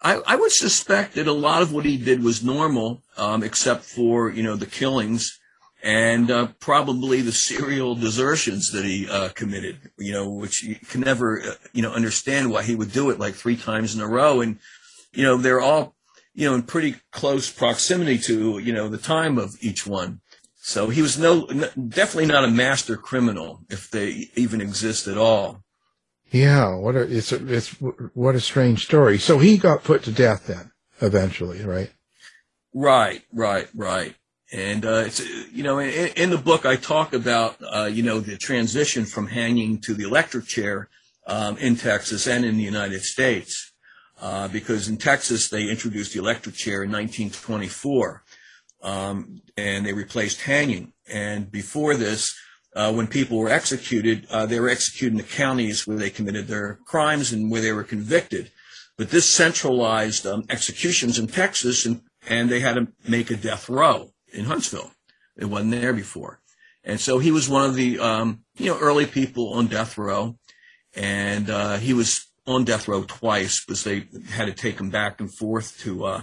[0.00, 3.84] I, I would suspect that a lot of what he did was normal, um, except
[3.84, 5.38] for you know the killings
[5.82, 9.78] and uh, probably the serial desertions that he uh, committed.
[9.98, 13.18] You know, which you can never uh, you know understand why he would do it
[13.18, 14.58] like three times in a row, and
[15.12, 15.94] you know they're all
[16.34, 20.20] you know in pretty close proximity to you know the time of each one.
[20.56, 25.62] So he was no definitely not a master criminal if they even exist at all.
[26.30, 27.70] Yeah, what a it's a, it's
[28.14, 29.18] what a strange story.
[29.18, 31.92] So he got put to death then eventually, right?
[32.72, 34.16] Right, right, right.
[34.52, 35.20] And uh, it's
[35.52, 39.28] you know in, in, the book I talk about uh, you know the transition from
[39.28, 40.88] hanging to the electric chair
[41.26, 43.73] um, in Texas and in the United States
[44.20, 48.22] uh, because in Texas they introduced the electric chair in 1924
[48.82, 50.92] um, and they replaced hanging.
[51.12, 52.34] And before this,
[52.74, 56.46] uh, when people were executed, uh, they were executed in the counties where they committed
[56.46, 58.50] their crimes and where they were convicted.
[58.96, 63.68] But this centralized um, executions in Texas, and, and they had to make a death
[63.68, 64.92] row in Huntsville.
[65.36, 66.40] It wasn't there before.
[66.84, 70.36] And so he was one of the, um, you know, early people on death row.
[70.94, 75.20] And uh, he was on death row twice because they had to take him back
[75.20, 76.22] and forth to uh,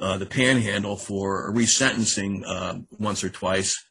[0.00, 3.84] uh, the panhandle for resentencing uh, once or twice.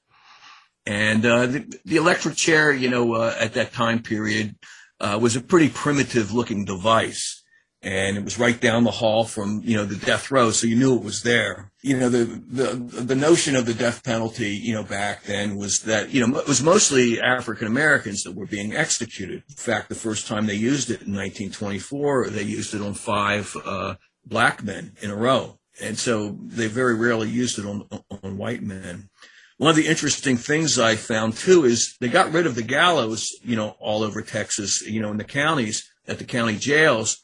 [0.86, 4.56] And uh, the, the, electric chair, you know, uh, at that time period
[5.00, 7.39] uh, was a pretty primitive looking device.
[7.82, 10.52] And it was right down the hall from, you know, the death row.
[10.52, 11.72] So you knew it was there.
[11.82, 15.80] You know, the, the, the notion of the death penalty, you know, back then was
[15.84, 19.44] that, you know, it was mostly African Americans that were being executed.
[19.48, 23.56] In fact, the first time they used it in 1924, they used it on five
[23.64, 25.58] uh, black men in a row.
[25.82, 27.88] And so they very rarely used it on,
[28.24, 29.10] on white men.
[29.58, 33.36] One of the interesting things I found too is they got rid of the gallows,
[33.44, 37.22] you know, all over Texas, you know, in the counties at the county jails.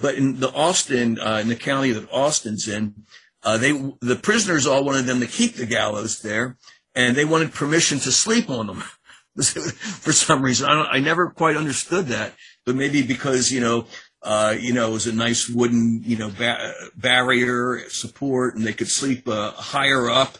[0.00, 2.94] But in the Austin, uh, in the county that Austin's in,
[3.42, 6.56] uh, they the prisoners all wanted them to keep the gallows there,
[6.94, 8.84] and they wanted permission to sleep on them.
[9.36, 12.32] For some reason, I, I never quite understood that,
[12.64, 13.86] but maybe because you know
[14.26, 18.72] uh, you know, it was a nice wooden, you know, ba- barrier support, and they
[18.72, 20.38] could sleep uh, higher up.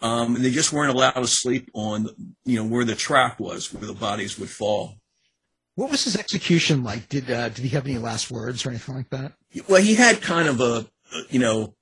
[0.00, 2.08] Um, and they just weren't allowed to sleep on,
[2.46, 4.94] you know, where the trap was, where the bodies would fall.
[5.78, 7.08] What was his execution like?
[7.08, 9.34] Did uh, did he have any last words or anything like that?
[9.68, 10.86] Well, he had kind of a,
[11.30, 11.76] you know,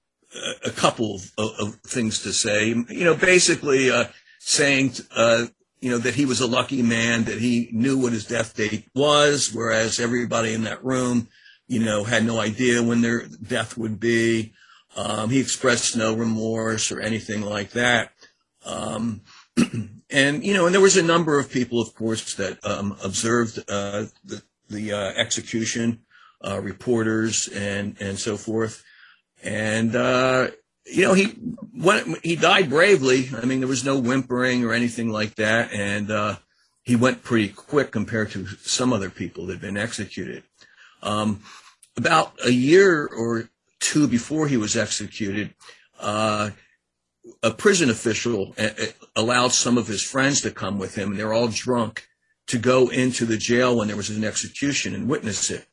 [0.63, 2.69] a, couple of, of, things to say.
[2.69, 5.47] You know, basically uh, saying, uh,
[5.81, 8.87] you know, that he was a lucky man, that he knew what his death date
[8.95, 11.29] was, whereas everybody in that room,
[11.67, 14.53] you know, had no idea when their death would be.
[14.95, 18.13] Um, he expressed no remorse or anything like that.
[18.67, 19.23] Um,
[20.11, 23.59] and, you know, and there was a number of people, of course, that um, observed
[23.69, 26.03] uh, the, the uh, execution,
[26.47, 28.85] uh, reporters and, and so forth.
[29.43, 30.49] And, uh,
[30.85, 31.35] you know, he
[31.75, 33.31] went, he died bravely.
[33.37, 35.73] I mean, there was no whimpering or anything like that.
[35.73, 36.37] And uh,
[36.83, 40.45] he went pretty quick compared to some other people that had been executed.
[41.03, 41.43] Um,
[41.97, 45.55] about a year or two before he was executed,
[45.99, 46.51] uh,
[47.43, 51.19] a prison official uh, uh, allowed some of his friends to come with him, and
[51.19, 52.09] they're all drunk,
[52.47, 55.67] to go into the jail when there was an execution and witness it.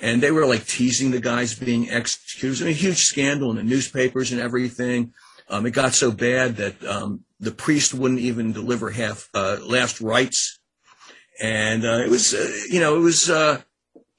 [0.00, 2.46] And they were like teasing the guys being executed.
[2.46, 5.12] It was a huge scandal in the newspapers and everything.
[5.48, 10.00] Um, it got so bad that um, the priest wouldn't even deliver half uh, last
[10.00, 10.58] rites,
[11.40, 13.60] and uh, it was, uh, you know, it was uh,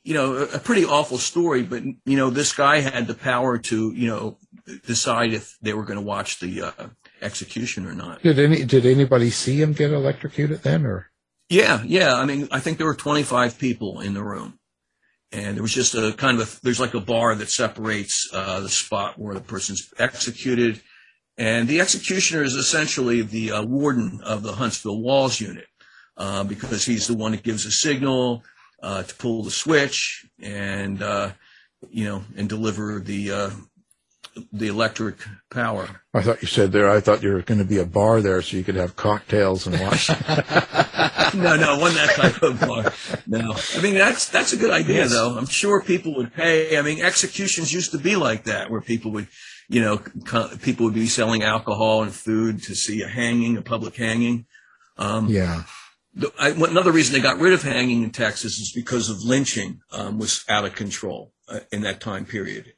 [0.06, 3.92] you know, a, pretty awful story, but, you know, this guy had the power to,
[3.92, 4.38] you know,
[4.86, 6.88] decide if they were going to watch the uh,
[7.22, 8.22] execution or not.
[8.22, 11.12] Did any, did anybody see him get electrocuted then or?
[11.50, 12.16] Yeah, yeah.
[12.16, 14.60] I mean, I think there were 25 people in the room.
[15.32, 18.62] And there was just a kind of a, there's like a bar that separates uh,
[18.62, 20.82] the spot where the person's executed.
[21.38, 25.68] And the executioner is essentially the uh, warden of the Huntsville Walls unit
[26.18, 28.44] uh, because he's the one that gives a signal
[28.82, 31.32] uh, to pull the switch and uh,
[31.90, 33.50] you know and deliver the uh,
[34.52, 35.16] the electric
[35.50, 36.02] power.
[36.14, 36.90] I thought you said there.
[36.90, 39.66] I thought you were going to be a bar there, so you could have cocktails
[39.68, 40.10] and watch.
[41.34, 42.94] no, no, wasn't that type of bar.
[43.28, 45.12] No, I mean that's that's a good idea Yes.
[45.12, 45.38] though.
[45.38, 46.78] I'm sure people would pay.
[46.78, 49.28] I mean, executions used to be like that, where people would,
[49.70, 53.62] you know, co- people would be selling alcohol and food to see a hanging, a
[53.62, 54.46] public hanging.
[54.98, 55.64] Um, yeah.
[56.14, 59.80] the, I, another reason they got rid of hanging in Texas is because of lynching
[59.92, 62.74] um, was out of control uh, in that time period.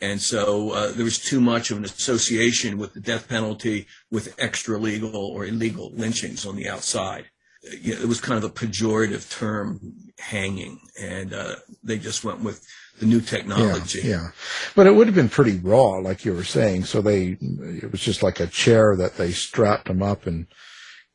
[0.00, 4.34] And so uh, there was too much of an association with the death penalty with
[4.38, 7.26] extra legal or illegal lynchings on the outside.
[7.62, 9.80] You know, it was kind of a pejorative term,
[10.18, 12.66] hanging, and uh, they just went with
[12.98, 14.00] the new technology.
[14.02, 14.28] Yeah, yeah.
[14.76, 16.84] But it would have been pretty raw, like you were saying.
[16.84, 20.46] So they, it was just like a chair that they strapped him up and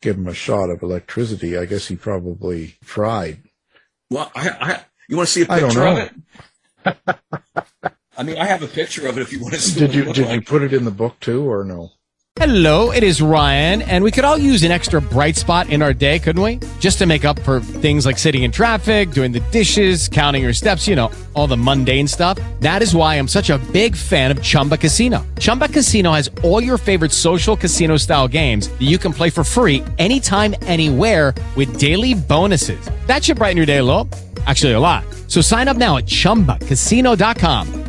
[0.01, 1.57] give him a shot of electricity.
[1.57, 3.43] I guess he probably tried.
[4.09, 6.93] Well, I, I, you want to see a I don't picture of know.
[7.83, 7.93] it?
[8.19, 9.79] I mean, I have a picture of it if you want to see.
[9.79, 10.35] Did it you did like.
[10.35, 11.93] you put it in the book too, or no?
[12.35, 15.93] Hello, it is Ryan, and we could all use an extra bright spot in our
[15.93, 16.59] day, couldn't we?
[16.79, 20.51] Just to make up for things like sitting in traffic, doing the dishes, counting your
[20.51, 22.37] steps, you know, all the mundane stuff.
[22.59, 25.25] That is why I'm such a big fan of Chumba Casino.
[25.39, 29.45] Chumba Casino has all your favorite social casino style games that you can play for
[29.45, 32.89] free anytime, anywhere with daily bonuses.
[33.05, 34.09] That should brighten your day a little.
[34.45, 35.05] Actually, a lot.
[35.27, 37.88] So sign up now at chumbacasino.com.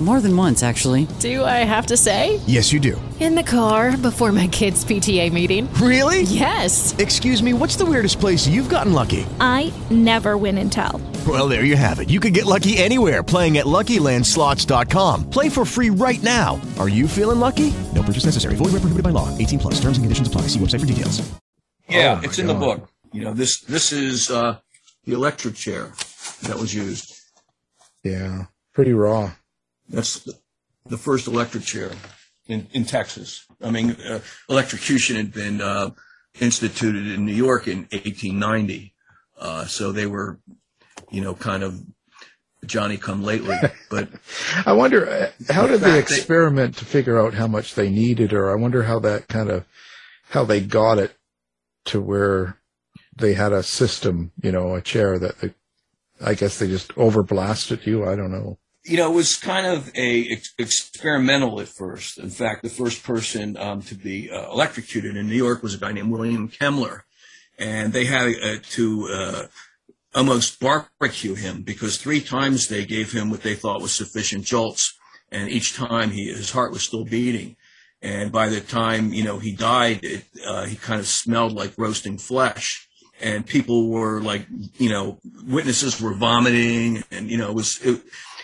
[0.00, 1.06] More than once, actually.
[1.18, 2.40] Do I have to say?
[2.46, 2.98] Yes, you do.
[3.20, 5.70] In the car before my kids' PTA meeting.
[5.74, 6.22] Really?
[6.22, 6.96] Yes.
[6.96, 9.26] Excuse me, what's the weirdest place you've gotten lucky?
[9.40, 11.02] I never win and tell.
[11.28, 12.08] Well, there you have it.
[12.08, 15.28] You can get lucky anywhere playing at LuckyLandSlots.com.
[15.28, 16.58] Play for free right now.
[16.78, 17.70] Are you feeling lucky?
[17.94, 18.54] No purchase necessary.
[18.56, 19.28] Void where prohibited by law.
[19.36, 19.74] 18 plus.
[19.74, 20.42] Terms and conditions apply.
[20.48, 21.20] See website for details.
[21.90, 22.88] Yeah, Oh, my it's in the book.
[23.12, 24.58] You know, this this is uh,
[25.04, 25.92] the electric chair
[26.44, 27.12] that was used.
[28.04, 29.32] Yeah, pretty raw.
[29.90, 30.26] That's
[30.86, 31.90] the, first electric chair
[32.46, 33.46] in, in Texas.
[33.62, 35.90] I mean, uh, electrocution had been uh,
[36.40, 38.94] instituted in New York in 1890,
[39.38, 40.38] uh, so they were,
[41.10, 41.82] you know, kind of
[42.66, 43.56] Johnny come lately.
[43.90, 44.08] But
[44.66, 48.50] I wonder uh, how did they experiment to figure out how much they needed, or
[48.50, 49.64] I wonder how that kind of
[50.30, 51.16] how they got it
[51.86, 52.58] to where
[53.16, 55.54] they had a system, you know, a chair that they,
[56.20, 58.08] I guess they just overblasted you.
[58.08, 58.58] I don't know.
[58.84, 62.18] You know, it was kind of a ex- experimental at first.
[62.18, 65.78] In fact, the first person um, to be uh, electrocuted in New York was a
[65.78, 67.02] guy named William Kemmler,
[67.58, 69.46] and they had uh, to uh,
[70.14, 74.98] almost barbecue him because three times they gave him what they thought was sufficient jolts,
[75.30, 77.56] and each time he his heart was still beating.
[78.02, 81.74] And by the time you know he died, it, uh, he kind of smelled like
[81.76, 82.88] roasting flesh
[83.22, 84.46] and people were like,
[84.78, 88.00] you know, witnesses were vomiting, and you know, it was it,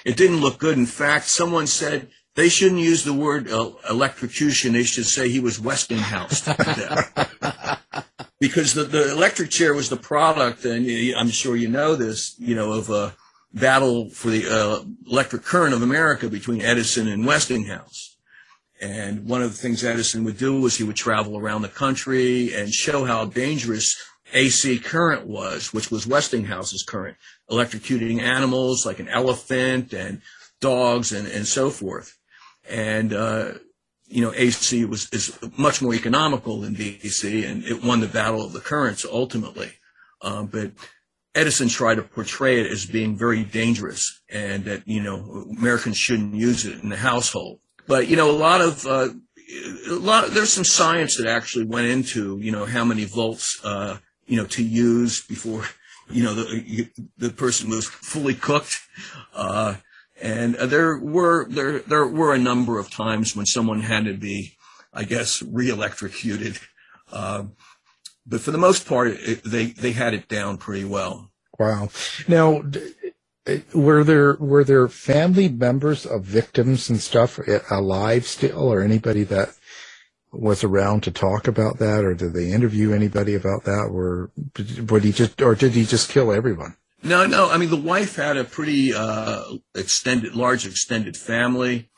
[0.07, 0.79] it didn't look good.
[0.79, 5.41] In fact, someone said they shouldn't use the word uh, electrocution; they should say he
[5.41, 7.83] was Westinghouse to death.
[8.41, 12.55] because the, the electric chair was the product, and I'm sure you know this, you
[12.55, 13.17] know, of a
[13.53, 18.17] battle for the uh, electric current of America between Edison and Westinghouse.
[18.81, 22.55] And one of the things Edison would do was he would travel around the country
[22.55, 23.97] and show how dangerous
[24.33, 27.17] AC current was, which was Westinghouse's current,
[27.51, 30.21] electrocuting animals like an elephant and
[30.61, 32.17] dogs and, and so forth.
[32.69, 33.55] And, uh,
[34.07, 38.45] you know, AC was, is much more economical than DC and it won the battle
[38.45, 39.73] of the currents ultimately.
[40.23, 40.73] Um, but
[41.35, 46.35] Edison tried to portray it as being very dangerous and that, you know, Americans shouldn't
[46.35, 47.61] use it in the household.
[47.87, 49.09] But, you know, a lot of, uh,
[49.89, 53.99] a lot, there's some science that actually went into, you know, how many volts, uh,
[54.27, 55.65] you know, to use before,
[56.11, 56.89] you know, the,
[57.19, 58.81] the person was fully cooked.
[59.35, 59.77] Uh,
[60.21, 64.57] and there were, there, there were a number of times when someone had to be,
[64.93, 66.59] I guess, re-electrocuted.
[67.13, 67.53] Um,
[68.27, 71.31] but for the most part, it, they, they had it down pretty well.
[71.59, 71.91] Wow.
[72.29, 72.63] Now,
[73.47, 78.83] uh, were there were there family members of victims and stuff uh, alive still, or
[78.83, 79.55] anybody that
[80.33, 84.31] was around to talk about that, or did they interview anybody about that, or
[84.89, 86.77] would he just, or did he just kill everyone?
[87.03, 87.49] No, no.
[87.51, 89.43] I mean, the wife had a pretty uh,
[89.75, 91.91] extended, large extended family,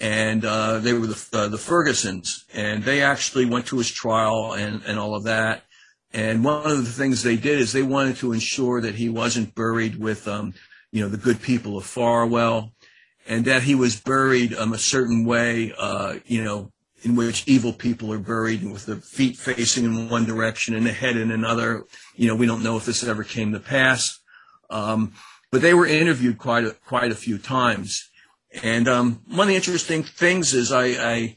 [0.00, 4.52] and uh, they were the uh, the Fergusons, and they actually went to his trial
[4.52, 5.64] and and all of that.
[6.12, 9.54] And one of the things they did is they wanted to ensure that he wasn't
[9.56, 10.54] buried with, um,
[10.92, 12.72] you know, the good people of Farwell,
[13.26, 16.70] and that he was buried um, a certain way, uh, you know,
[17.04, 20.92] in which evil people are buried with the feet facing in one direction and the
[20.92, 21.84] head in another.
[22.16, 24.20] You know, we don't know if this ever came to pass.
[24.70, 25.12] Um,
[25.52, 28.10] but they were interviewed quite a, quite a few times.
[28.62, 31.36] And um, one of the interesting things is I, I,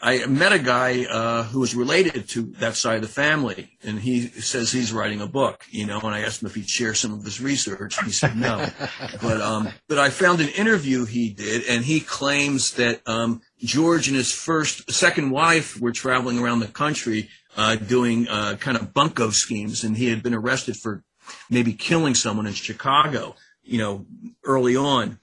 [0.00, 3.98] I met a guy uh, who was related to that side of the family, and
[3.98, 5.98] he says he's writing a book, you know.
[6.00, 7.98] And I asked him if he'd share some of his research.
[8.04, 8.68] He said no,
[9.22, 14.08] but um, but I found an interview he did, and he claims that um, George
[14.08, 18.92] and his first second wife were traveling around the country uh, doing uh, kind of
[18.92, 21.02] bunko schemes, and he had been arrested for
[21.48, 24.06] maybe killing someone in Chicago, you know,
[24.44, 25.18] early on.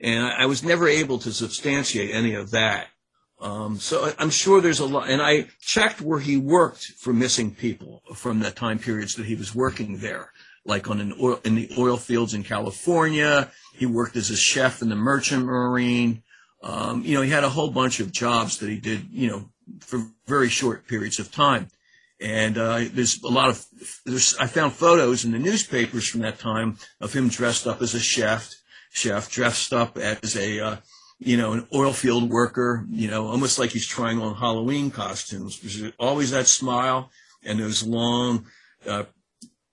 [0.00, 2.88] And I, I was never able to substantiate any of that.
[3.42, 7.52] Um, so I'm sure there's a lot, and I checked where he worked for missing
[7.52, 10.30] people from the time periods that he was working there,
[10.64, 13.50] like on an oil, in the oil fields in California.
[13.74, 16.22] He worked as a chef in the Merchant Marine.
[16.62, 19.50] Um, you know, he had a whole bunch of jobs that he did, you know,
[19.80, 21.66] for very short periods of time.
[22.20, 23.66] And uh, there's a lot of
[24.06, 27.92] there's I found photos in the newspapers from that time of him dressed up as
[27.94, 28.54] a chef,
[28.92, 30.76] chef dressed up as a uh,
[31.24, 35.60] you know an oil field worker, you know, almost like he's trying on Halloween costumes.
[35.60, 37.10] There's always that smile
[37.44, 38.46] and those long
[38.86, 39.04] uh,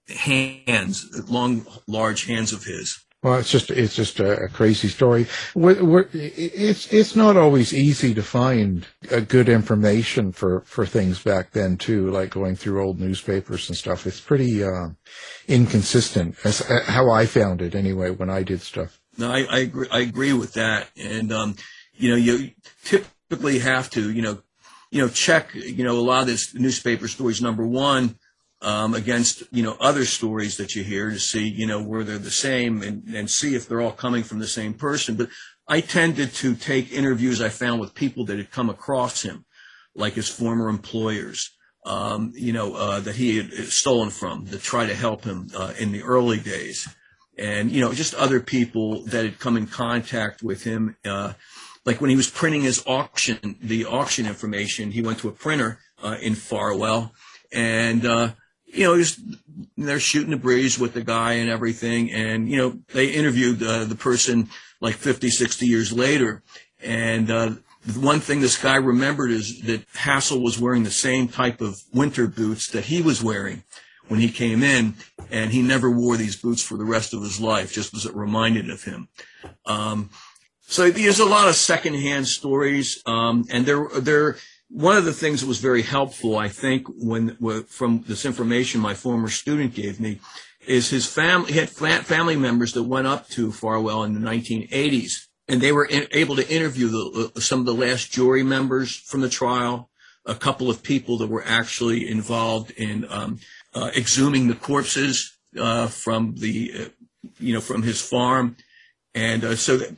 [0.09, 3.03] hands, long large hands of his.
[3.21, 5.27] Well, it's just it's just a, crazy story.
[5.53, 11.21] We're, we're, it's it's not always easy to find uh, good information for for things
[11.21, 14.07] back then too, like going through old newspapers and stuff.
[14.07, 14.91] It's pretty uh,
[15.49, 18.98] inconsistent, as uh, how I found it anyway when I did stuff.
[19.19, 19.87] No, I, I agree.
[19.91, 20.89] I agree with that.
[20.97, 21.55] And um,
[21.93, 22.51] you know, you
[22.85, 24.41] typically have to, you know,
[24.91, 27.41] you know, check, you know, a lot of this newspaper stories.
[27.41, 28.15] Number one,
[28.61, 32.17] um, against you know other stories that you hear to see, you know, where they're
[32.17, 35.15] the same and and see if they're all coming from the same person.
[35.15, 35.29] But
[35.67, 39.45] I tended to take interviews I found with people that had come across him,
[39.95, 41.51] like his former employers.
[41.85, 45.73] Um, you know, uh, that he had stolen from to try to help him uh,
[45.79, 46.85] in the early days
[47.39, 51.33] and you know just other people that had come in contact with him uh,
[51.85, 55.79] like when he was printing his auction the auction information he went to a printer
[56.03, 57.13] uh, in farwell
[57.51, 58.29] and uh,
[58.65, 59.19] you know just
[59.77, 63.85] they're shooting the breeze with the guy and everything and you know they interviewed uh,
[63.85, 64.49] the person
[64.81, 66.43] like 50 60 years later
[66.83, 67.51] and uh,
[67.85, 71.81] the one thing this guy remembered is that Hassell was wearing the same type of
[71.93, 73.63] winter boots that he was wearing
[74.09, 74.95] when he came in,
[75.31, 78.15] and he never wore these boots for the rest of his life, just as it
[78.15, 79.07] reminded of him.
[79.65, 80.09] Um,
[80.61, 84.37] so there's a lot of secondhand stories, um, and there, there.
[84.71, 87.35] One of the things that was very helpful, I think, when
[87.67, 90.19] from this information my former student gave me,
[90.67, 91.53] is his family.
[91.53, 95.85] He had family members that went up to Farwell in the 1980s, and they were
[95.85, 99.89] in, able to interview the, some of the last jury members from the trial,
[100.25, 103.39] a couple of people that were actually involved in um,
[103.73, 106.85] uh, exhuming the corpses uh, from the, uh,
[107.39, 108.55] you know, from his farm.
[109.15, 109.93] And uh, so th-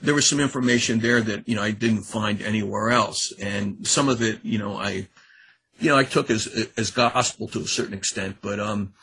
[0.00, 3.32] there was some information there that, you know, I didn't find anywhere else.
[3.40, 5.08] And some of it, you know, I,
[5.80, 8.94] you know, I took as, as gospel to a certain extent, but, um,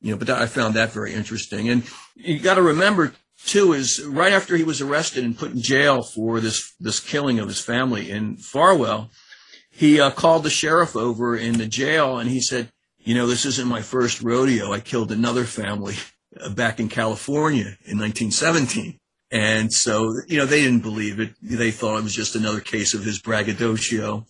[0.00, 1.68] you know, but I found that very interesting.
[1.68, 1.84] And
[2.16, 6.02] you got to remember too is right after he was arrested and put in jail
[6.02, 9.10] for this, this killing of his family in Farwell,
[9.70, 12.72] he uh, called the sheriff over in the jail and he said,
[13.08, 14.70] you know, this isn't my first rodeo.
[14.70, 15.94] I killed another family
[16.38, 19.00] uh, back in California in 1917.
[19.30, 21.30] And so, you know, they didn't believe it.
[21.40, 24.26] They thought it was just another case of his braggadocio.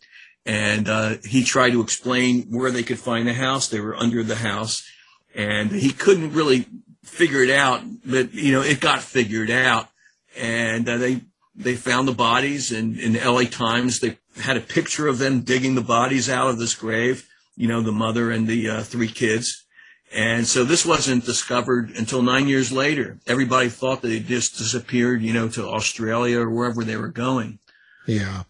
[0.46, 3.66] And uh, he tried to explain where they could find the house.
[3.66, 4.88] They were under the house.
[5.34, 6.66] And he couldn't really
[7.02, 9.88] figure it out, but, you know, it got figured out.
[10.36, 11.22] And uh, they
[11.56, 12.70] they found the bodies.
[12.70, 16.48] And in the LA Times, they had a picture of them digging the bodies out
[16.48, 17.27] of this grave
[17.58, 19.66] you know, the mother and the uh, three kids.
[20.14, 23.18] And so this wasn't discovered until nine years later.
[23.26, 27.58] Everybody thought that they just disappeared, you know, to Australia or wherever they were going.
[28.06, 28.44] Yeah,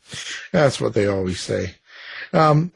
[0.52, 1.76] that's what they always say.
[2.32, 2.70] Um,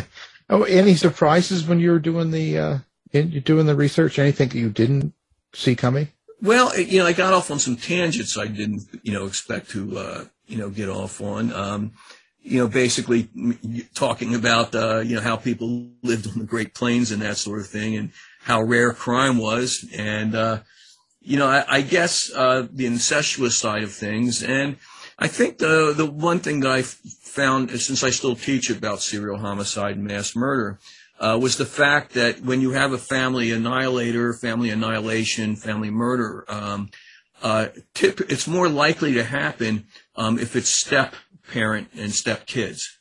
[0.50, 2.78] oh, any surprises when you were doing the uh,
[3.12, 4.18] in, doing the research?
[4.18, 5.14] Anything that you didn't
[5.54, 6.08] see coming?
[6.42, 9.98] Well, you know, I got off on some tangents I didn't, you know, expect to,
[9.98, 11.52] uh, you know, get off on.
[11.54, 11.92] Um,
[12.46, 13.28] you know, basically
[13.94, 17.58] talking about, uh, you know, how people lived on the Great Plains and that sort
[17.58, 19.84] of thing and how rare crime was.
[19.96, 20.60] And, uh,
[21.20, 24.44] you know, I, I guess, uh, the incestuous side of things.
[24.44, 24.76] And
[25.18, 29.38] I think the, the one thing that I found, since I still teach about serial
[29.38, 30.78] homicide and mass murder,
[31.18, 36.44] uh, was the fact that when you have a family annihilator, family annihilation, family murder,
[36.46, 36.90] um,
[37.42, 41.14] uh, tip, it's more likely to happen um, if it's step
[41.48, 42.98] parent and step kids.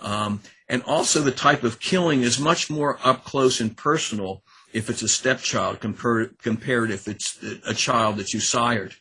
[0.00, 4.88] Um, and also the type of killing is much more up close and personal if
[4.88, 8.94] it's a stepchild compared, compared if it's a child that you sired.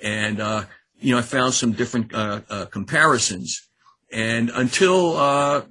[0.00, 0.64] And, uh,
[0.98, 3.68] you know, I found some different, uh, uh, comparisons.
[4.12, 5.62] And until, uh,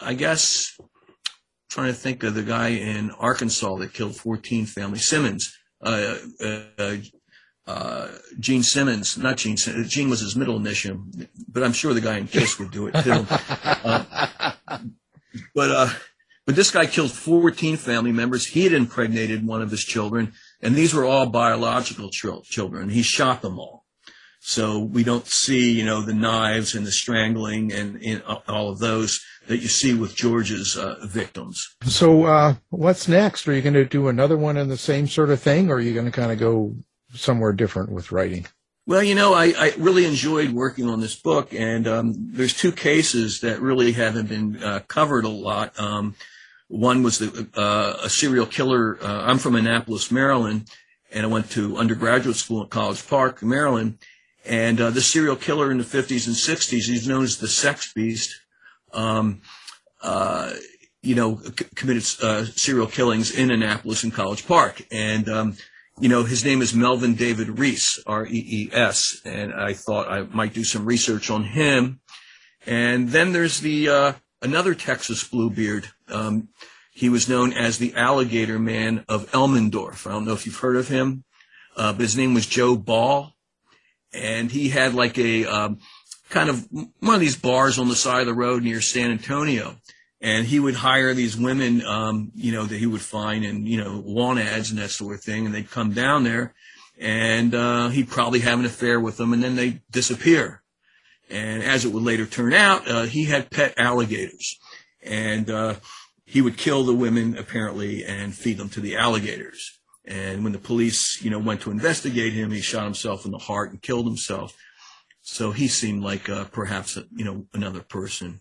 [0.00, 0.78] I guess,
[1.70, 5.56] trying to think of the guy in Arkansas that killed 14 families, Simmons,
[7.70, 8.08] uh, uh, uh,
[8.38, 11.00] Gene Simmons, not Gene, Sim- Gene was his middle initial,
[11.48, 13.26] but I'm sure the guy in Kiss would do it too.
[13.82, 14.80] Uh,
[15.54, 15.88] but, uh,
[16.44, 18.46] but this guy killed 14 family members.
[18.46, 22.88] He had impregnated one of his children, and these were all biological chil- children.
[22.88, 23.84] He shot them all.
[24.40, 28.80] So we don't see, you know, the knives and the strangling and, and all of
[28.80, 31.64] those that you see with George's uh, victims.
[31.84, 33.46] So, uh, what's next?
[33.46, 35.80] Are you going to do another one in the same sort of thing, or are
[35.80, 36.74] you going to kind of go
[37.14, 38.46] somewhere different with writing?
[38.86, 42.72] Well, you know, I, I really enjoyed working on this book, and um, there's two
[42.72, 45.78] cases that really haven't been uh, covered a lot.
[45.78, 46.16] Um,
[46.68, 48.98] one was the, uh, a serial killer.
[49.02, 50.68] Uh, I'm from Annapolis, Maryland,
[51.12, 53.98] and I went to undergraduate school at College Park, Maryland.
[54.44, 57.92] And uh, the serial killer in the 50s and 60s, he's known as the Sex
[57.92, 58.40] Beast.
[58.92, 59.42] Um,
[60.02, 60.54] uh,
[61.02, 65.56] you know, c- committed uh, serial killings in Annapolis and College Park, and um,
[66.00, 70.64] you know, his name is Melvin David Rees, R-E-E-S, and I thought I might do
[70.64, 72.00] some research on him.
[72.66, 75.88] And then there's the uh, another Texas Bluebeard.
[76.08, 76.48] Um,
[76.92, 80.06] he was known as the Alligator Man of Elmendorf.
[80.06, 81.24] I don't know if you've heard of him,
[81.76, 83.34] uh, but his name was Joe Ball,
[84.12, 85.78] and he had like a um,
[86.30, 86.66] kind of
[87.00, 89.76] one of these bars on the side of the road near San Antonio.
[90.20, 93.82] And he would hire these women, um, you know, that he would find in, you
[93.82, 95.46] know, want ads and that sort of thing.
[95.46, 96.54] And they'd come down there
[96.98, 100.62] and, uh, he'd probably have an affair with them and then they'd disappear.
[101.30, 104.58] And as it would later turn out, uh, he had pet alligators
[105.02, 105.76] and, uh,
[106.26, 109.80] he would kill the women apparently and feed them to the alligators.
[110.04, 113.38] And when the police, you know, went to investigate him, he shot himself in the
[113.38, 114.56] heart and killed himself.
[115.22, 118.40] So he seemed like, uh, perhaps, you know, another person.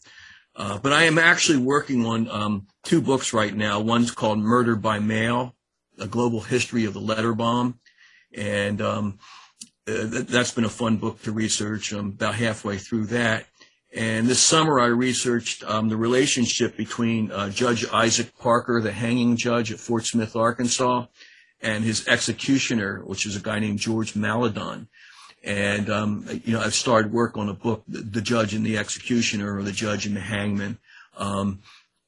[0.60, 3.80] Uh, but I am actually working on um, two books right now.
[3.80, 5.56] One's called Murder by Mail,
[5.98, 7.80] A Global History of the Letter Bomb.
[8.36, 9.20] And um,
[9.88, 11.94] uh, th- that's been a fun book to research.
[11.94, 13.46] I'm about halfway through that.
[13.96, 19.38] And this summer I researched um, the relationship between uh, Judge Isaac Parker, the hanging
[19.38, 21.06] judge at Fort Smith, Arkansas,
[21.62, 24.90] and his executioner, which is a guy named George Maledon.
[25.44, 28.78] And, um, you know, I've started work on a book, The, the Judge and the
[28.78, 30.78] Executioner or The Judge and the Hangman,
[31.18, 31.60] um,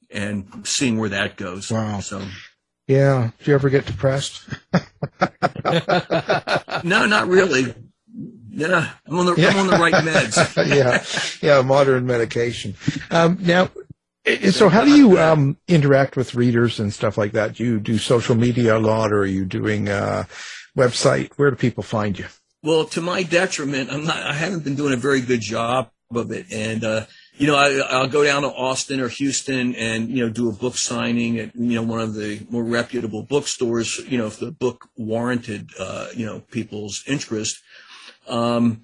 [0.09, 1.71] and seeing where that goes.
[1.71, 2.01] Wow.
[2.01, 2.21] So,
[2.87, 3.31] Yeah.
[3.39, 4.49] Do you ever get depressed?
[6.83, 7.73] no, not really.
[8.53, 10.67] Yeah, I'm on the, I'm on the right meds.
[10.67, 11.01] yeah,
[11.41, 12.75] yeah, modern medication.
[13.09, 13.69] Um, now,
[14.51, 17.55] so how do you um, interact with readers and stuff like that?
[17.55, 20.27] Do you do social media a lot, or are you doing a
[20.77, 21.31] website?
[21.37, 22.25] Where do people find you?
[22.63, 24.17] Well, to my detriment, I'm not.
[24.17, 27.79] I haven't been doing a very good job of it, and uh, you know, I,
[27.89, 31.55] I'll go down to Austin or Houston and you know do a book signing at
[31.55, 33.99] you know one of the more reputable bookstores.
[34.07, 37.59] You know, if the book warranted uh, you know people's interest.
[38.27, 38.83] Um,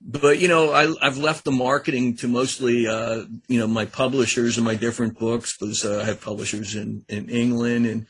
[0.00, 4.56] but you know, I, I've left the marketing to mostly uh, you know my publishers
[4.56, 8.06] and my different books because uh, I have publishers in in England and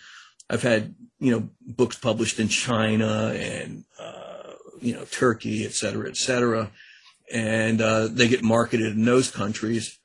[0.49, 4.28] I've had you know books published in China and uh,
[4.81, 6.70] you know Turkey, et cetera, et cetera,
[7.33, 9.99] and uh, they get marketed in those countries.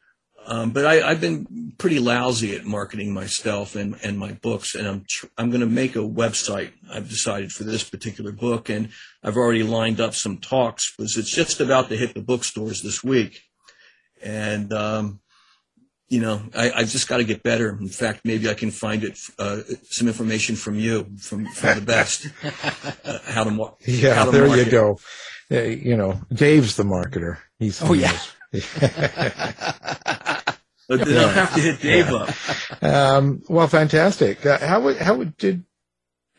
[0.46, 4.86] Um, but I, I've been pretty lousy at marketing myself and, and my books, and
[4.86, 6.74] I'm tr- I'm going to make a website.
[6.92, 8.90] I've decided for this particular book, and
[9.24, 13.02] I've already lined up some talks because it's just about to hit the bookstores this
[13.04, 13.44] week,
[14.22, 15.22] and um,
[16.10, 17.70] you know I, I've just got to get better.
[17.70, 21.86] In fact, maybe I can find it uh, some information from you from from the
[21.86, 22.28] best
[23.06, 25.00] uh, how to mar- Yeah, how to there you go.
[25.52, 27.38] Uh, you know, Dave's the marketer.
[27.60, 28.18] He's Oh, yeah.
[30.90, 32.30] But then I'll have to hit Dave up.
[32.84, 34.46] Um, well, fantastic.
[34.46, 35.64] Uh, how would- how would- did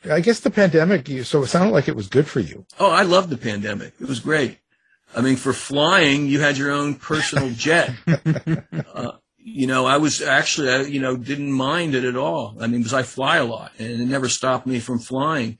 [0.08, 1.08] I guess the pandemic?
[1.08, 2.66] You, so it sounded like it was good for you.
[2.78, 3.94] Oh, I loved the pandemic.
[4.00, 4.58] It was great.
[5.16, 7.94] I mean, for flying, you had your own personal jet.
[8.06, 9.12] uh,
[9.46, 12.56] you know, I was actually, I, you know, didn't mind it at all.
[12.60, 15.58] I mean, because I fly a lot and it never stopped me from flying.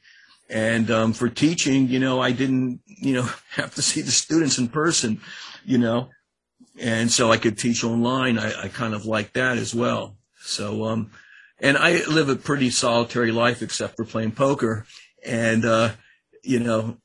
[0.49, 4.57] And, um, for teaching, you know, I didn't, you know, have to see the students
[4.57, 5.21] in person,
[5.67, 6.09] you know,
[6.81, 8.39] and so I could teach online.
[8.39, 10.17] I, I kind of like that as well.
[10.41, 11.11] So, um,
[11.61, 14.87] and I live a pretty solitary life except for playing poker.
[15.27, 15.93] And, uh,
[16.45, 16.99] you know,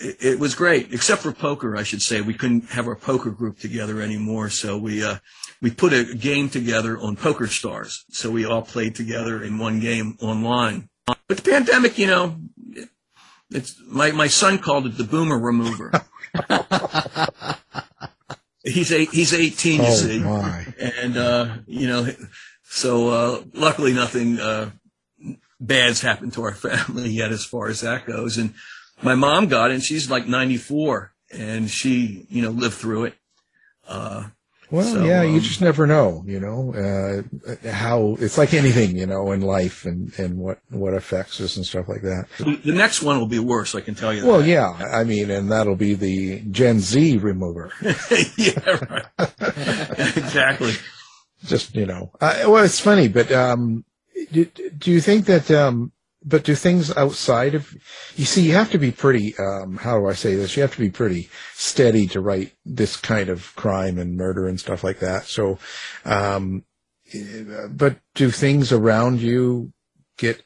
[0.00, 2.20] it, it, was great, except for poker, I should say.
[2.20, 4.48] We couldn't have our poker group together anymore.
[4.48, 5.16] So we, uh,
[5.60, 8.04] we put a game together on Poker Stars.
[8.10, 10.88] So we all played together in one game online.
[11.06, 12.36] But the pandemic, you know,
[13.50, 15.92] it's my, my son called it the boomer remover.
[18.64, 20.18] he's eight, he's 18, you Oh, see.
[20.18, 20.66] my.
[20.78, 22.08] And, uh, you know,
[22.64, 24.70] so, uh, luckily nothing, uh,
[25.60, 28.36] bad's happened to our family yet as far as that goes.
[28.36, 28.54] And
[29.02, 33.14] my mom got it and she's like 94 and she, you know, lived through it.
[33.86, 34.24] Uh,
[34.70, 38.96] Well, so, yeah, you um, just never know, you know, uh, how it's like anything,
[38.96, 42.26] you know, in life and, and what, what affects us and stuff like that.
[42.38, 44.48] The next one will be worse, I can tell you Well, that.
[44.48, 47.70] yeah, I mean, and that'll be the Gen Z remover.
[48.36, 49.06] yeah, right.
[50.16, 50.72] exactly.
[51.44, 53.84] Just, you know, uh, well, it's funny, but, um,
[54.32, 55.92] do, do you think that, um,
[56.26, 57.72] but do things outside of,
[58.16, 60.56] you see, you have to be pretty, um, how do I say this?
[60.56, 64.58] You have to be pretty steady to write this kind of crime and murder and
[64.58, 65.26] stuff like that.
[65.26, 65.58] So,
[66.04, 66.64] um,
[67.70, 69.72] but do things around you
[70.18, 70.42] get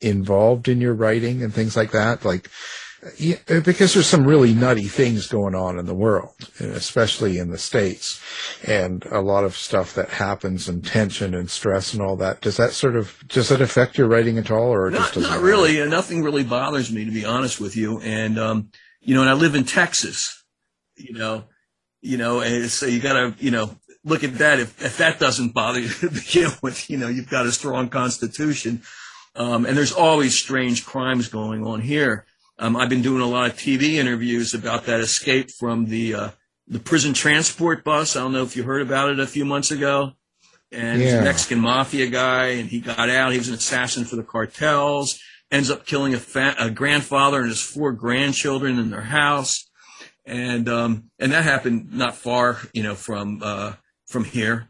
[0.00, 2.24] involved in your writing and things like that?
[2.24, 2.48] Like,
[3.18, 7.58] yeah, because there's some really nutty things going on in the world, especially in the
[7.58, 8.20] States,
[8.64, 12.40] and a lot of stuff that happens and tension and stress and all that.
[12.40, 15.42] Does that sort of, does that affect your writing at all or Not, doesn't?
[15.42, 15.82] really.
[15.82, 18.00] Uh, nothing really bothers me, to be honest with you.
[18.00, 20.44] And, um, you know, and I live in Texas,
[20.96, 21.44] you know,
[22.02, 24.60] you know, and so you gotta, you know, look at that.
[24.60, 27.88] If, if that doesn't bother you to begin with, you know, you've got a strong
[27.88, 28.82] constitution.
[29.34, 32.26] Um, and there's always strange crimes going on here.
[32.62, 36.30] Um, I've been doing a lot of TV interviews about that escape from the, uh,
[36.68, 38.14] the prison transport bus.
[38.14, 40.12] I don't know if you heard about it a few months ago.
[40.70, 41.22] And he's Yeah.
[41.22, 43.32] a Mexican mafia guy, and he got out.
[43.32, 45.18] He was an assassin for the cartels.
[45.50, 49.68] Ends up killing a, fa- a grandfather and his four grandchildren in their house,
[50.24, 53.72] and um, and that happened not far, you know, from uh,
[54.06, 54.68] from here.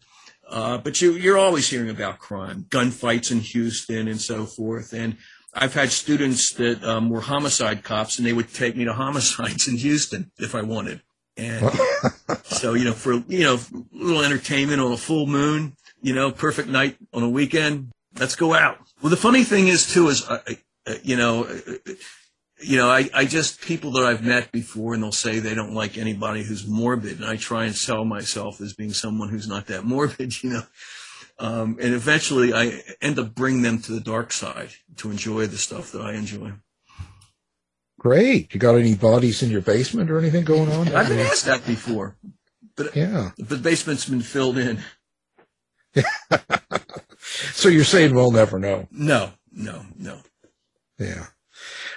[0.51, 4.93] Uh, but you you're always hearing about crime, gunfights in Houston, and so forth.
[4.93, 5.19] And
[5.55, 9.69] I've had students that um, were homicide cops, and they would take me to homicides
[9.69, 11.03] in Houston if I wanted.
[11.37, 11.71] And
[12.45, 16.31] so, you know, for, you know, a little entertainment on a full moon, you know,
[16.31, 18.79] perfect night on a weekend, let's go out.
[19.01, 20.41] Well, the funny thing is too, is, uh,
[20.87, 21.93] uh, you know, uh,
[22.61, 25.75] you know, I, I just, people that I've met before and they'll say they don't
[25.75, 27.17] like anybody who's morbid.
[27.17, 30.63] And I try and sell myself as being someone who's not that morbid, you know.
[31.43, 35.59] Um, and eventually I end up bringing them to the dark side to enjoy the
[35.59, 36.53] stuff that I enjoy.
[37.99, 38.55] Great.
[38.55, 40.89] You got any bodies in your basement or anything going on?
[40.95, 42.17] I've been asked that before,
[42.77, 43.31] but Yeah.
[43.39, 44.81] the basement's been filled in.
[47.55, 48.89] So you're saying we'll never know.
[48.91, 50.19] No, no, no.
[50.99, 51.27] Yeah.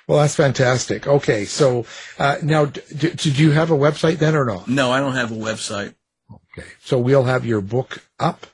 [0.07, 1.07] Well, that's fantastic.
[1.07, 1.45] Okay.
[1.45, 1.85] So,
[2.19, 4.67] uh, now, d- d- did you have a website then or not?
[4.67, 5.95] No, I don't have a website.
[6.31, 6.67] Okay.
[6.83, 8.45] So we'll have your book up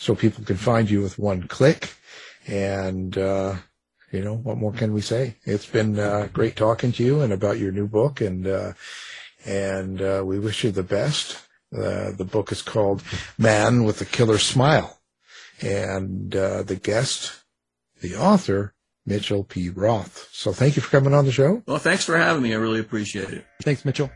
[0.00, 1.92] so people can find you with one click.
[2.46, 3.56] And, uh,
[4.10, 5.36] you know, what more can we say?
[5.44, 8.72] It's been, uh, great talking to you and about your new book and, uh,
[9.44, 11.36] and, uh, we wish you the best.
[11.76, 13.02] Uh, the book is called
[13.36, 14.98] Man with a Killer Smile.
[15.60, 17.32] And, uh, the guest,
[18.00, 18.72] the author,
[19.04, 19.68] Mitchell P.
[19.68, 20.30] Roth.
[20.32, 21.62] So thank you for coming on the show.
[21.66, 22.54] Well, thanks for having me.
[22.54, 23.44] I really appreciate it.
[23.62, 24.10] Thanks, Mitchell.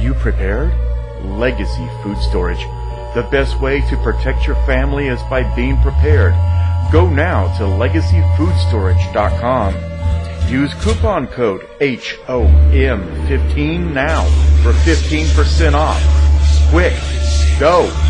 [0.00, 0.72] You prepared?
[1.24, 2.62] Legacy Food Storage.
[3.14, 6.34] The best way to protect your family is by being prepared.
[6.92, 9.74] Go now to legacyfoodstorage.com.
[10.50, 14.24] Use coupon code HOM15 now
[14.62, 16.02] for 15% off.
[16.70, 16.94] Quick,
[17.60, 18.09] go!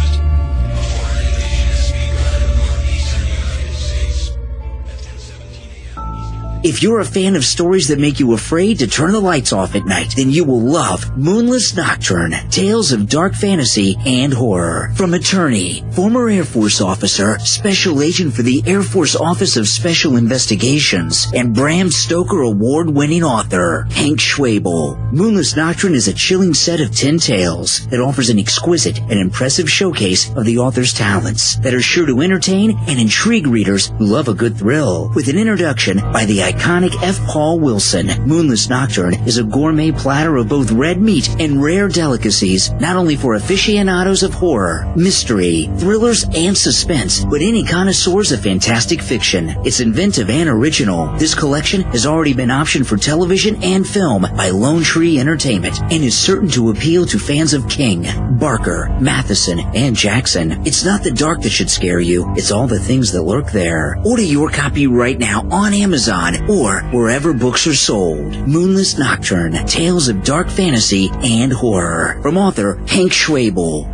[6.63, 9.75] If you're a fan of stories that make you afraid to turn the lights off
[9.75, 14.93] at night, then you will love Moonless Nocturne, Tales of Dark Fantasy and Horror.
[14.95, 20.17] From attorney, former Air Force officer, special agent for the Air Force Office of Special
[20.19, 25.13] Investigations, and Bram Stoker award-winning author, Hank Schwaeble.
[25.13, 29.71] Moonless Nocturne is a chilling set of 10 tales that offers an exquisite and impressive
[29.71, 34.29] showcase of the author's talents that are sure to entertain and intrigue readers who love
[34.29, 35.11] a good thrill.
[35.15, 37.25] With an introduction by the iconic F.
[37.27, 38.09] Paul Wilson.
[38.27, 43.15] Moonless Nocturne is a gourmet platter of both red meat and rare delicacies, not only
[43.15, 49.51] for aficionados of horror, mystery, thrillers, and suspense, but any connoisseurs of fantastic fiction.
[49.65, 51.07] It's inventive and original.
[51.19, 56.03] This collection has already been optioned for television and film by Lone Tree Entertainment and
[56.03, 58.07] is certain to appeal to fans of King,
[58.39, 60.67] Barker, Matheson, and Jackson.
[60.67, 63.99] It's not the dark that should scare you, it's all the things that lurk there.
[64.05, 68.37] Order your copy right now on Amazon or wherever books are sold.
[68.47, 72.19] Moonless Nocturne, Tales of Dark Fantasy and Horror.
[72.23, 73.89] From author Hank Schwaeble.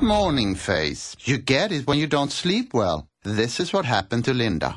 [0.00, 1.16] Morning face.
[1.20, 3.08] You get it when you don't sleep well.
[3.36, 4.74] This is what happened to Linda.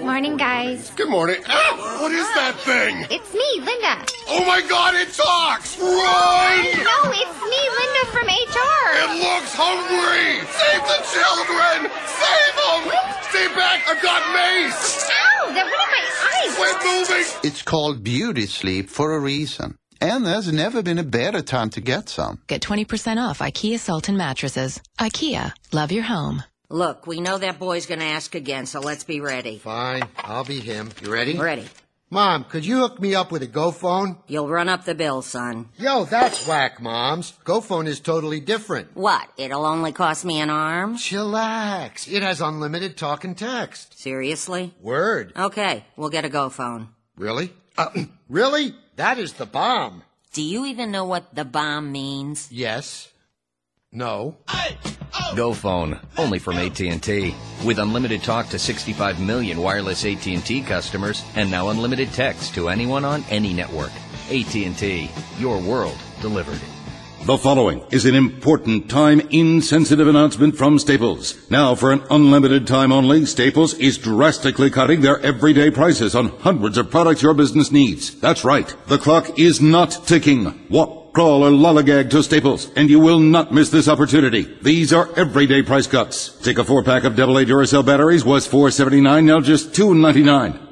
[0.00, 0.90] Morning, guys.
[0.96, 1.40] Good morning.
[1.46, 3.06] Ah, what is that thing?
[3.10, 4.04] It's me, Linda.
[4.26, 5.78] Oh my god, it talks!
[5.78, 6.58] Run!
[6.82, 8.84] No, it's me, Linda from HR.
[9.06, 10.42] It looks hungry!
[10.50, 11.78] Save the children!
[12.18, 12.82] Save them!
[13.30, 15.08] Stay back, I've got mace!
[15.08, 16.56] Ow, that hurt my eyes.
[16.56, 17.26] Quit moving!
[17.44, 19.76] It's called beauty sleep for a reason.
[20.00, 22.40] And there's never been a better time to get some.
[22.48, 24.80] Get 20% off IKEA Sultan mattresses.
[24.98, 26.42] IKEA, love your home.
[26.72, 29.58] Look, we know that boy's gonna ask again, so let's be ready.
[29.58, 30.88] Fine, I'll be him.
[31.02, 31.36] You ready?
[31.36, 31.66] Ready.
[32.08, 34.16] Mom, could you hook me up with a GoPhone?
[34.26, 35.68] You'll run up the bill, son.
[35.76, 37.34] Yo, that's whack, Moms.
[37.44, 38.96] GoPhone is totally different.
[38.96, 39.28] What?
[39.36, 40.96] It'll only cost me an arm?
[40.96, 42.10] Chillax.
[42.10, 43.98] It has unlimited talk and text.
[43.98, 44.72] Seriously?
[44.80, 45.34] Word.
[45.36, 46.88] Okay, we'll get a go phone.
[47.18, 47.52] Really?
[47.76, 47.90] Uh,
[48.30, 48.74] really?
[48.96, 50.04] That is the bomb.
[50.32, 52.48] Do you even know what the bomb means?
[52.50, 53.12] Yes.
[53.94, 54.36] No.
[55.36, 55.54] Go oh.
[55.54, 57.34] phone, only from AT&T.
[57.62, 63.04] With unlimited talk to 65 million wireless AT&T customers and now unlimited text to anyone
[63.04, 63.92] on any network.
[64.30, 66.58] AT&T, your world delivered.
[67.26, 71.38] The following is an important time insensitive announcement from Staples.
[71.50, 76.78] Now, for an unlimited time only, Staples is drastically cutting their everyday prices on hundreds
[76.78, 78.18] of products your business needs.
[78.18, 78.74] That's right.
[78.86, 80.66] The clock is not ticking.
[80.68, 84.42] Walk, crawl, or lollygag to Staples, and you will not miss this opportunity.
[84.62, 86.30] These are everyday price cuts.
[86.42, 90.71] Take a four pack of AA Duracell batteries was $4.79, now just $2.99.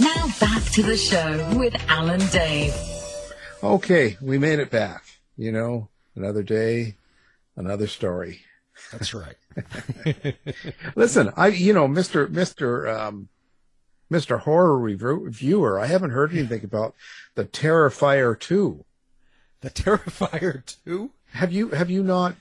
[0.00, 2.74] Now back to the show with Alan Dave.
[3.62, 5.04] Okay, we made it back.
[5.36, 6.96] You know, another day,
[7.56, 8.40] another story.
[8.92, 9.36] That's right.
[10.96, 13.28] Listen, I you know, Mister Mister um,
[14.10, 16.94] Mister Horror review, Reviewer, I haven't heard anything about
[17.34, 18.84] the Terrifier two.
[19.60, 21.10] The Terrifier two?
[21.32, 22.34] Have you have you not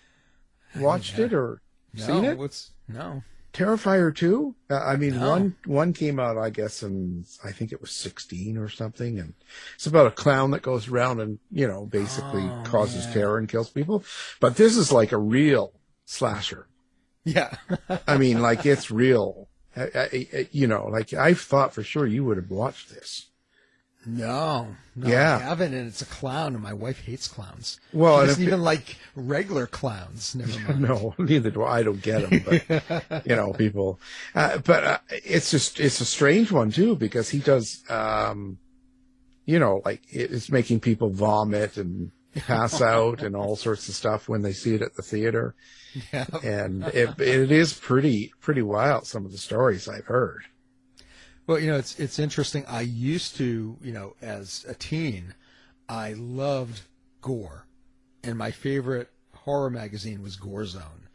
[0.75, 1.61] watched it or
[1.93, 2.37] No, seen it?
[2.37, 3.23] what's no?
[3.53, 4.55] Terrifier two?
[4.69, 5.29] Uh, I mean, No.
[5.29, 9.35] one one came out, I guess, in I think it was sixteen or something, and
[9.75, 13.13] it's about a clown that goes around and you know basically Oh, causes yeah.
[13.13, 14.03] terror and kills people.
[14.39, 15.73] But this is like a real
[16.05, 16.67] slasher.
[17.25, 17.55] Yeah.
[18.07, 19.47] I mean, like it's real.
[19.75, 23.27] I, I, I- you know, like I thought for sure you would have watched this.
[24.05, 25.37] No, no, Yeah.
[25.37, 27.79] I haven't, and it's a clown, and my wife hates clowns.
[27.93, 30.35] Well, she doesn't even like regular clowns.
[30.35, 30.81] Never mind.
[30.81, 31.79] no, neither do I.
[31.79, 33.99] I don't get them, but you know, people.
[34.35, 38.57] Uh, but uh, it's just it's a strange one too because he does, um,
[39.45, 44.27] you know, like it's making people vomit and pass out and all sorts of stuff
[44.27, 45.55] when they see it at the theater,
[46.11, 46.25] Yeah.
[46.43, 49.07] and it it is pretty pretty wild.
[49.07, 50.43] Some of the stories I've heard.
[51.45, 52.65] Well, you know, it's it's interesting.
[52.67, 55.33] I used to, you know, as a teen,
[55.89, 56.81] I loved
[57.21, 57.65] gore,
[58.23, 61.09] and my favorite horror magazine was Gore Zone.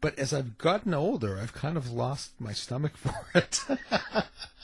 [0.00, 3.60] But as I've gotten older, I've kind of lost my stomach for it.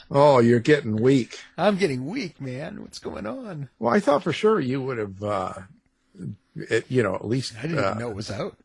[0.09, 1.39] Oh, you're getting weak.
[1.57, 2.81] I'm getting weak, man.
[2.81, 3.69] What's going on?
[3.77, 5.53] Well, I thought for sure you would have, uh,
[6.55, 7.55] it, you know, at least.
[7.57, 8.57] I didn't uh, even know it was out.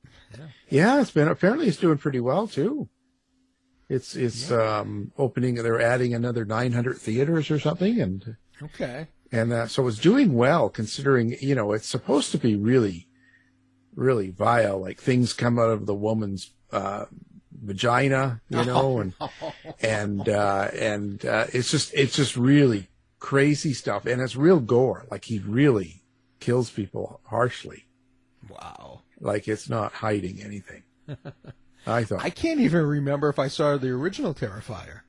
[0.69, 2.89] Yeah, it's been apparently it's doing pretty well too.
[3.93, 5.55] It's it's um opening.
[5.57, 9.09] They're adding another 900 theaters or something, and Okay.
[9.31, 13.07] and uh, so it's doing well considering you know it's supposed to be really,
[13.95, 14.81] really vile.
[14.81, 17.05] Like things come out of the woman's uh,
[17.63, 19.13] vagina, you know, and
[19.81, 22.89] and uh, and uh, it's just it's just really
[23.19, 25.05] crazy stuff, and it's real gore.
[25.11, 26.03] Like he really
[26.41, 27.85] kills people harshly.
[28.49, 29.03] Wow.
[29.21, 30.83] Like it's not hiding anything.
[31.87, 32.25] I thought.
[32.25, 35.01] I can't even remember if I saw the original Terrifier.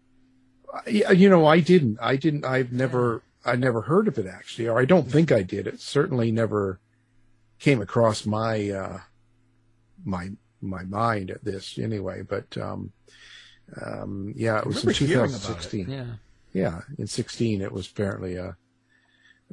[0.88, 2.00] Yeah, you know, I didn't.
[2.02, 2.46] I didn't.
[2.46, 3.22] I've never.
[3.46, 5.68] I never heard of it actually, or I don't think I did.
[5.68, 6.80] It certainly never
[7.60, 9.00] came across my uh,
[10.04, 12.22] my my mind at this anyway.
[12.22, 12.94] But um,
[13.86, 15.90] um, yeah, it was in remember hearing about it, 2016.
[15.90, 16.06] yeah.
[16.54, 18.56] yeah, in 16 it was apparently a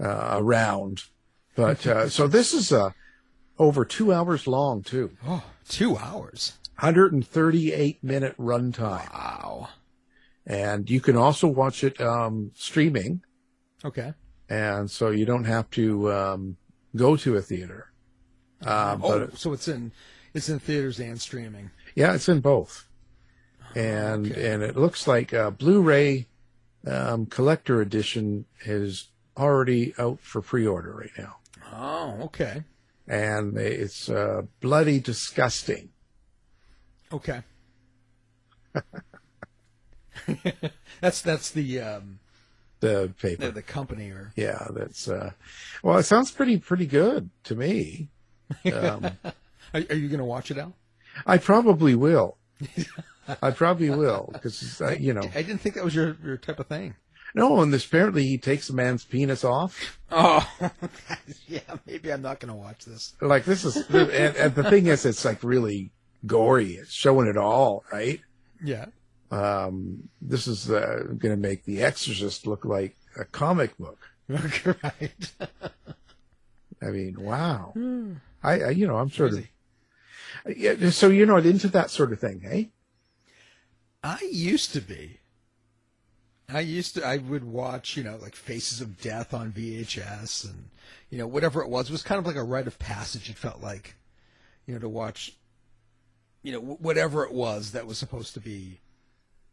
[0.01, 1.03] uh, around.
[1.57, 2.91] But uh, so this is uh,
[3.59, 5.17] over two hours long too.
[5.27, 6.55] Oh, two hours.
[6.81, 9.13] 138 minute runtime.
[9.13, 9.69] Wow.
[10.47, 13.23] And you can also watch it um, streaming.
[13.85, 14.15] Okay.
[14.49, 16.57] And so you don't have to um,
[16.97, 17.93] go to a theater.
[18.65, 19.93] Uh, oh, so it's in
[20.35, 21.71] it's in theaters and streaming.
[21.95, 22.89] yeah, it's in both.
[23.75, 26.27] And and it looks like uh, Blu-ray
[26.87, 31.37] um, collector edition is already out for pre-order right now.
[31.73, 32.65] Oh, okay.
[33.07, 35.91] And it's uh, bloody disgusting.
[37.13, 37.43] Okay.
[41.01, 42.19] that's that's the um,
[42.81, 43.47] The paper.
[43.47, 45.33] the, the company or Yeah, that's uh
[45.83, 48.09] well it sounds pretty pretty good to me.
[48.73, 49.33] Um are,
[49.91, 50.73] are you going to watch it out?
[51.27, 52.37] I probably will.
[53.43, 55.23] I probably will because uh, you know.
[55.35, 56.95] I didn't think that was your your type of thing.
[57.33, 60.01] No, and this, apparently he takes a man's penis off.
[60.11, 60.45] Oh,
[61.47, 61.61] yeah.
[61.87, 63.15] Maybe I'm not going to watch this.
[63.21, 65.93] Like this is and, and the thing is it's like really
[66.27, 66.75] gory.
[66.75, 68.21] It's showing it all, right?
[68.63, 68.87] Yeah.
[69.31, 73.99] Um this is uh, going to make The Exorcist look like a comic book.
[74.29, 75.33] right.
[76.83, 77.73] I mean, wow.
[77.75, 78.15] Hmm.
[78.43, 79.47] I, I you know, I'm sort of
[80.57, 82.65] yeah, so you're not into that sort of thing, eh?
[84.03, 85.19] I used to be.
[86.49, 87.07] I used to.
[87.07, 90.71] I would watch, you know, like Faces of Death on VHS, and
[91.11, 91.89] you know, whatever it was.
[91.89, 93.29] It was kind of like a rite of passage.
[93.31, 93.95] It felt like,
[94.67, 95.37] you know, to watch,
[96.43, 98.81] you know, whatever it was that was supposed to be,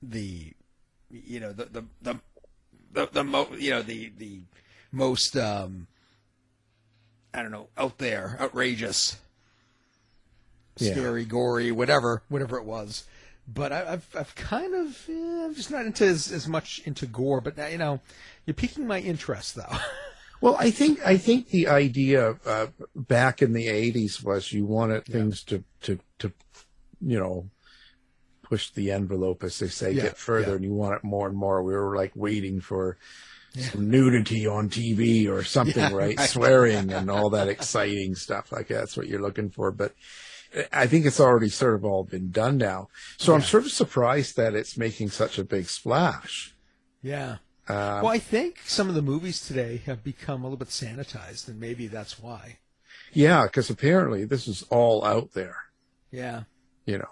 [0.01, 0.53] the,
[1.11, 2.19] you know, the the the
[2.93, 4.39] the, the mo- you know, the the
[4.91, 5.87] most, um,
[7.33, 9.17] I don't know, out there, outrageous,
[10.79, 10.91] Yeah.
[10.91, 13.03] scary, gory, whatever, whatever it was.
[13.47, 17.05] But I, I've I've kind of eh, I'm just not into as, as much into
[17.05, 17.41] gore.
[17.41, 18.01] But now, you know,
[18.45, 19.77] you're piquing my interest though.
[20.39, 25.05] Well, I think I think the idea uh, back in the '80s was you wanted
[25.05, 26.31] things to to to
[27.01, 27.49] you know
[28.43, 30.55] push the envelope, as they say, Yeah, get further, yeah.
[30.55, 31.61] and you want it more and more.
[31.63, 32.97] We were like waiting for
[33.57, 36.17] some nudity on TV or something, Yeah, right?
[36.17, 36.29] right.
[36.29, 38.75] Swearing and all that exciting stuff like that.
[38.75, 39.93] That's what you're looking for, but.
[40.71, 42.87] I think it's already sort of all been done now.
[43.17, 46.55] So I'm sort of surprised that it's making such a big splash.
[47.03, 47.37] yeah.
[47.67, 51.49] Um, well, I think some of the movies today have become a little bit sanitized,
[51.49, 52.59] and maybe that's why.
[53.11, 55.57] Yeah, because apparently this is all out there.
[56.11, 56.43] Yeah.
[56.87, 57.09] You know,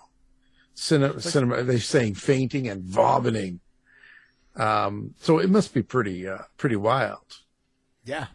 [0.73, 1.63] cinema, cinema.
[1.63, 3.59] They're saying fainting and vomiting.
[4.55, 7.41] Um, so it must be pretty, uh, pretty wild.
[8.05, 8.28] Yeah.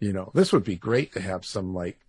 [0.00, 2.00] You know, this would be great to have some like,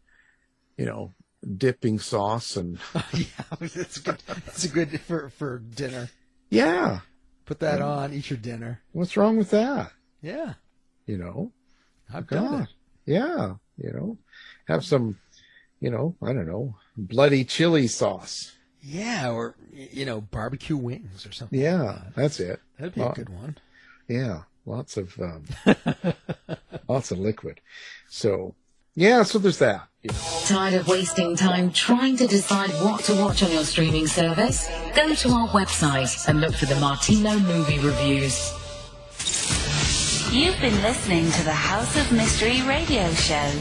[0.77, 1.11] you know,
[1.57, 2.79] dipping sauce and
[3.13, 3.25] yeah,
[3.59, 4.23] it's good.
[4.47, 6.09] It's a good for for dinner.
[6.49, 6.99] yeah.
[7.45, 8.13] Put that on.
[8.13, 8.81] Eat your dinner.
[8.93, 9.91] What's wrong with that?
[10.21, 10.53] Yeah.
[11.05, 11.51] You know,
[12.13, 12.69] I've done it.
[13.05, 13.55] Yeah.
[13.77, 14.17] You know,
[14.67, 15.17] have some,
[15.81, 18.53] you know, I don't know, bloody chili sauce.
[18.81, 21.59] Yeah, or you know, barbecue wings or something.
[21.59, 22.59] Yeah, that's it.
[22.79, 23.57] That'd be a good one.
[24.07, 25.43] Yeah, lots of um,
[26.87, 27.61] lots of liquid.
[28.09, 28.55] So
[28.95, 29.87] yeah, so there's that.
[30.45, 34.67] Tired of wasting time trying to decide what to watch on your streaming service?
[34.95, 38.51] Go to our website and look for the Martino movie reviews.
[40.31, 43.51] You've been listening to the House of Mystery radio show.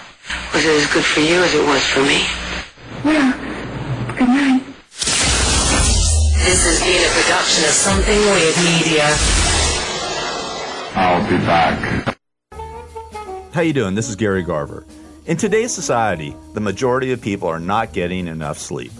[0.52, 2.26] Was it as good for you as it was for me?
[3.04, 3.32] Well,
[4.16, 4.62] good night.
[6.44, 9.16] This has been a production of Something Weird Media.
[10.96, 11.78] I'll be back.
[13.52, 13.94] How you doing?
[13.94, 14.84] This is Gary Garver.
[15.26, 18.90] In today's society, the majority of people are not getting enough sleep.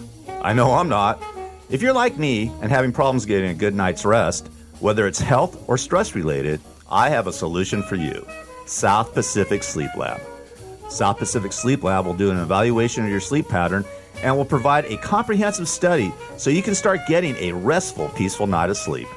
[0.41, 1.21] I know I'm not.
[1.67, 4.51] If you're like me and having problems getting a good night's rest,
[4.81, 6.61] whether it's health or stress related,
[6.91, 8.27] I have a solution for you.
[8.67, 10.21] South Pacific Sleep Lab.
[10.89, 13.83] South Pacific Sleep Lab will do an evaluation of your sleep pattern
[14.21, 18.69] and will provide a comprehensive study so you can start getting a restful, peaceful night
[18.69, 19.07] of sleep.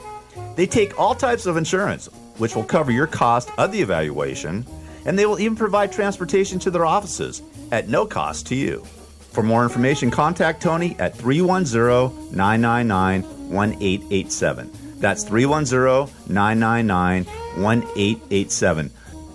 [0.56, 2.06] They take all types of insurance,
[2.38, 4.64] which will cover your cost of the evaluation,
[5.04, 7.42] and they will even provide transportation to their offices
[7.72, 8.86] at no cost to you.
[9.30, 14.70] For more information, contact Tony at 310 999 1887.
[14.98, 18.90] That's 310 999 1887.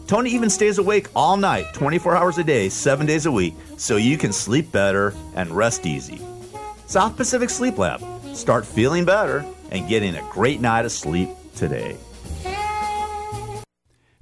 [0.06, 3.96] Tony even stays awake all night, 24 hours a day, 7 days a week, so
[3.96, 6.20] you can sleep better and rest easy.
[6.88, 8.02] South Pacific Sleep Lab.
[8.36, 11.98] Start feeling better and getting a great night of sleep today.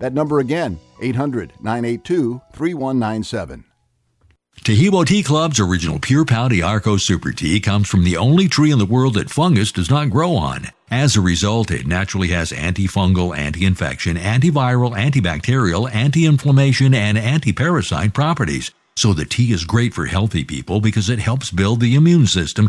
[0.00, 3.64] That number again, 800 982 3197.
[4.62, 8.78] Taheebo Tea Club's original Pure Pau d'Arco Super Tea comes from the only tree in
[8.78, 10.66] the world that fungus does not grow on.
[10.90, 18.70] As a result, it naturally has antifungal, anti-infection, antiviral, antibacterial, anti-inflammation, and anti-parasite properties.
[18.96, 22.68] So the tea is great for healthy people because it helps build the immune system,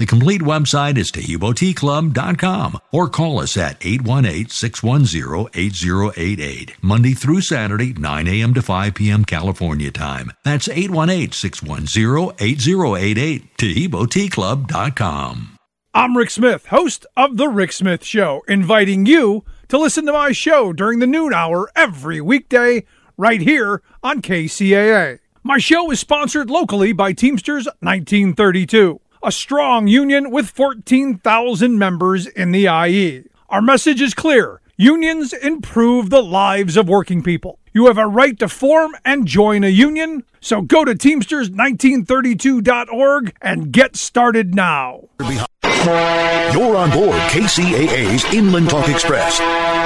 [0.00, 8.54] The complete website is TaheeboTeaClub.com or call us at 818-610-8088, Monday through Saturday, 9 a.m.
[8.54, 9.26] to 5 p.m.
[9.26, 10.32] California time.
[10.42, 15.56] That's 818-610-8088, TaheeboTeaClub.com.
[15.92, 20.32] I'm Rick Smith, host of The Rick Smith Show, inviting you to listen to my
[20.32, 22.84] show during the noon hour every weekday
[23.18, 25.18] right here on KCAA.
[25.42, 32.52] My show is sponsored locally by Teamsters 1932 a strong union with 14,000 members in
[32.52, 33.24] the IE.
[33.48, 34.60] Our message is clear.
[34.76, 37.58] Unions improve the lives of working people.
[37.72, 43.70] You have a right to form and join a union, so go to Teamsters1932.org and
[43.70, 45.08] get started now.
[45.22, 49.38] You're on board KCAA's Inland Talk Express.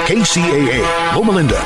[0.09, 1.59] KCAA, Loma Linda,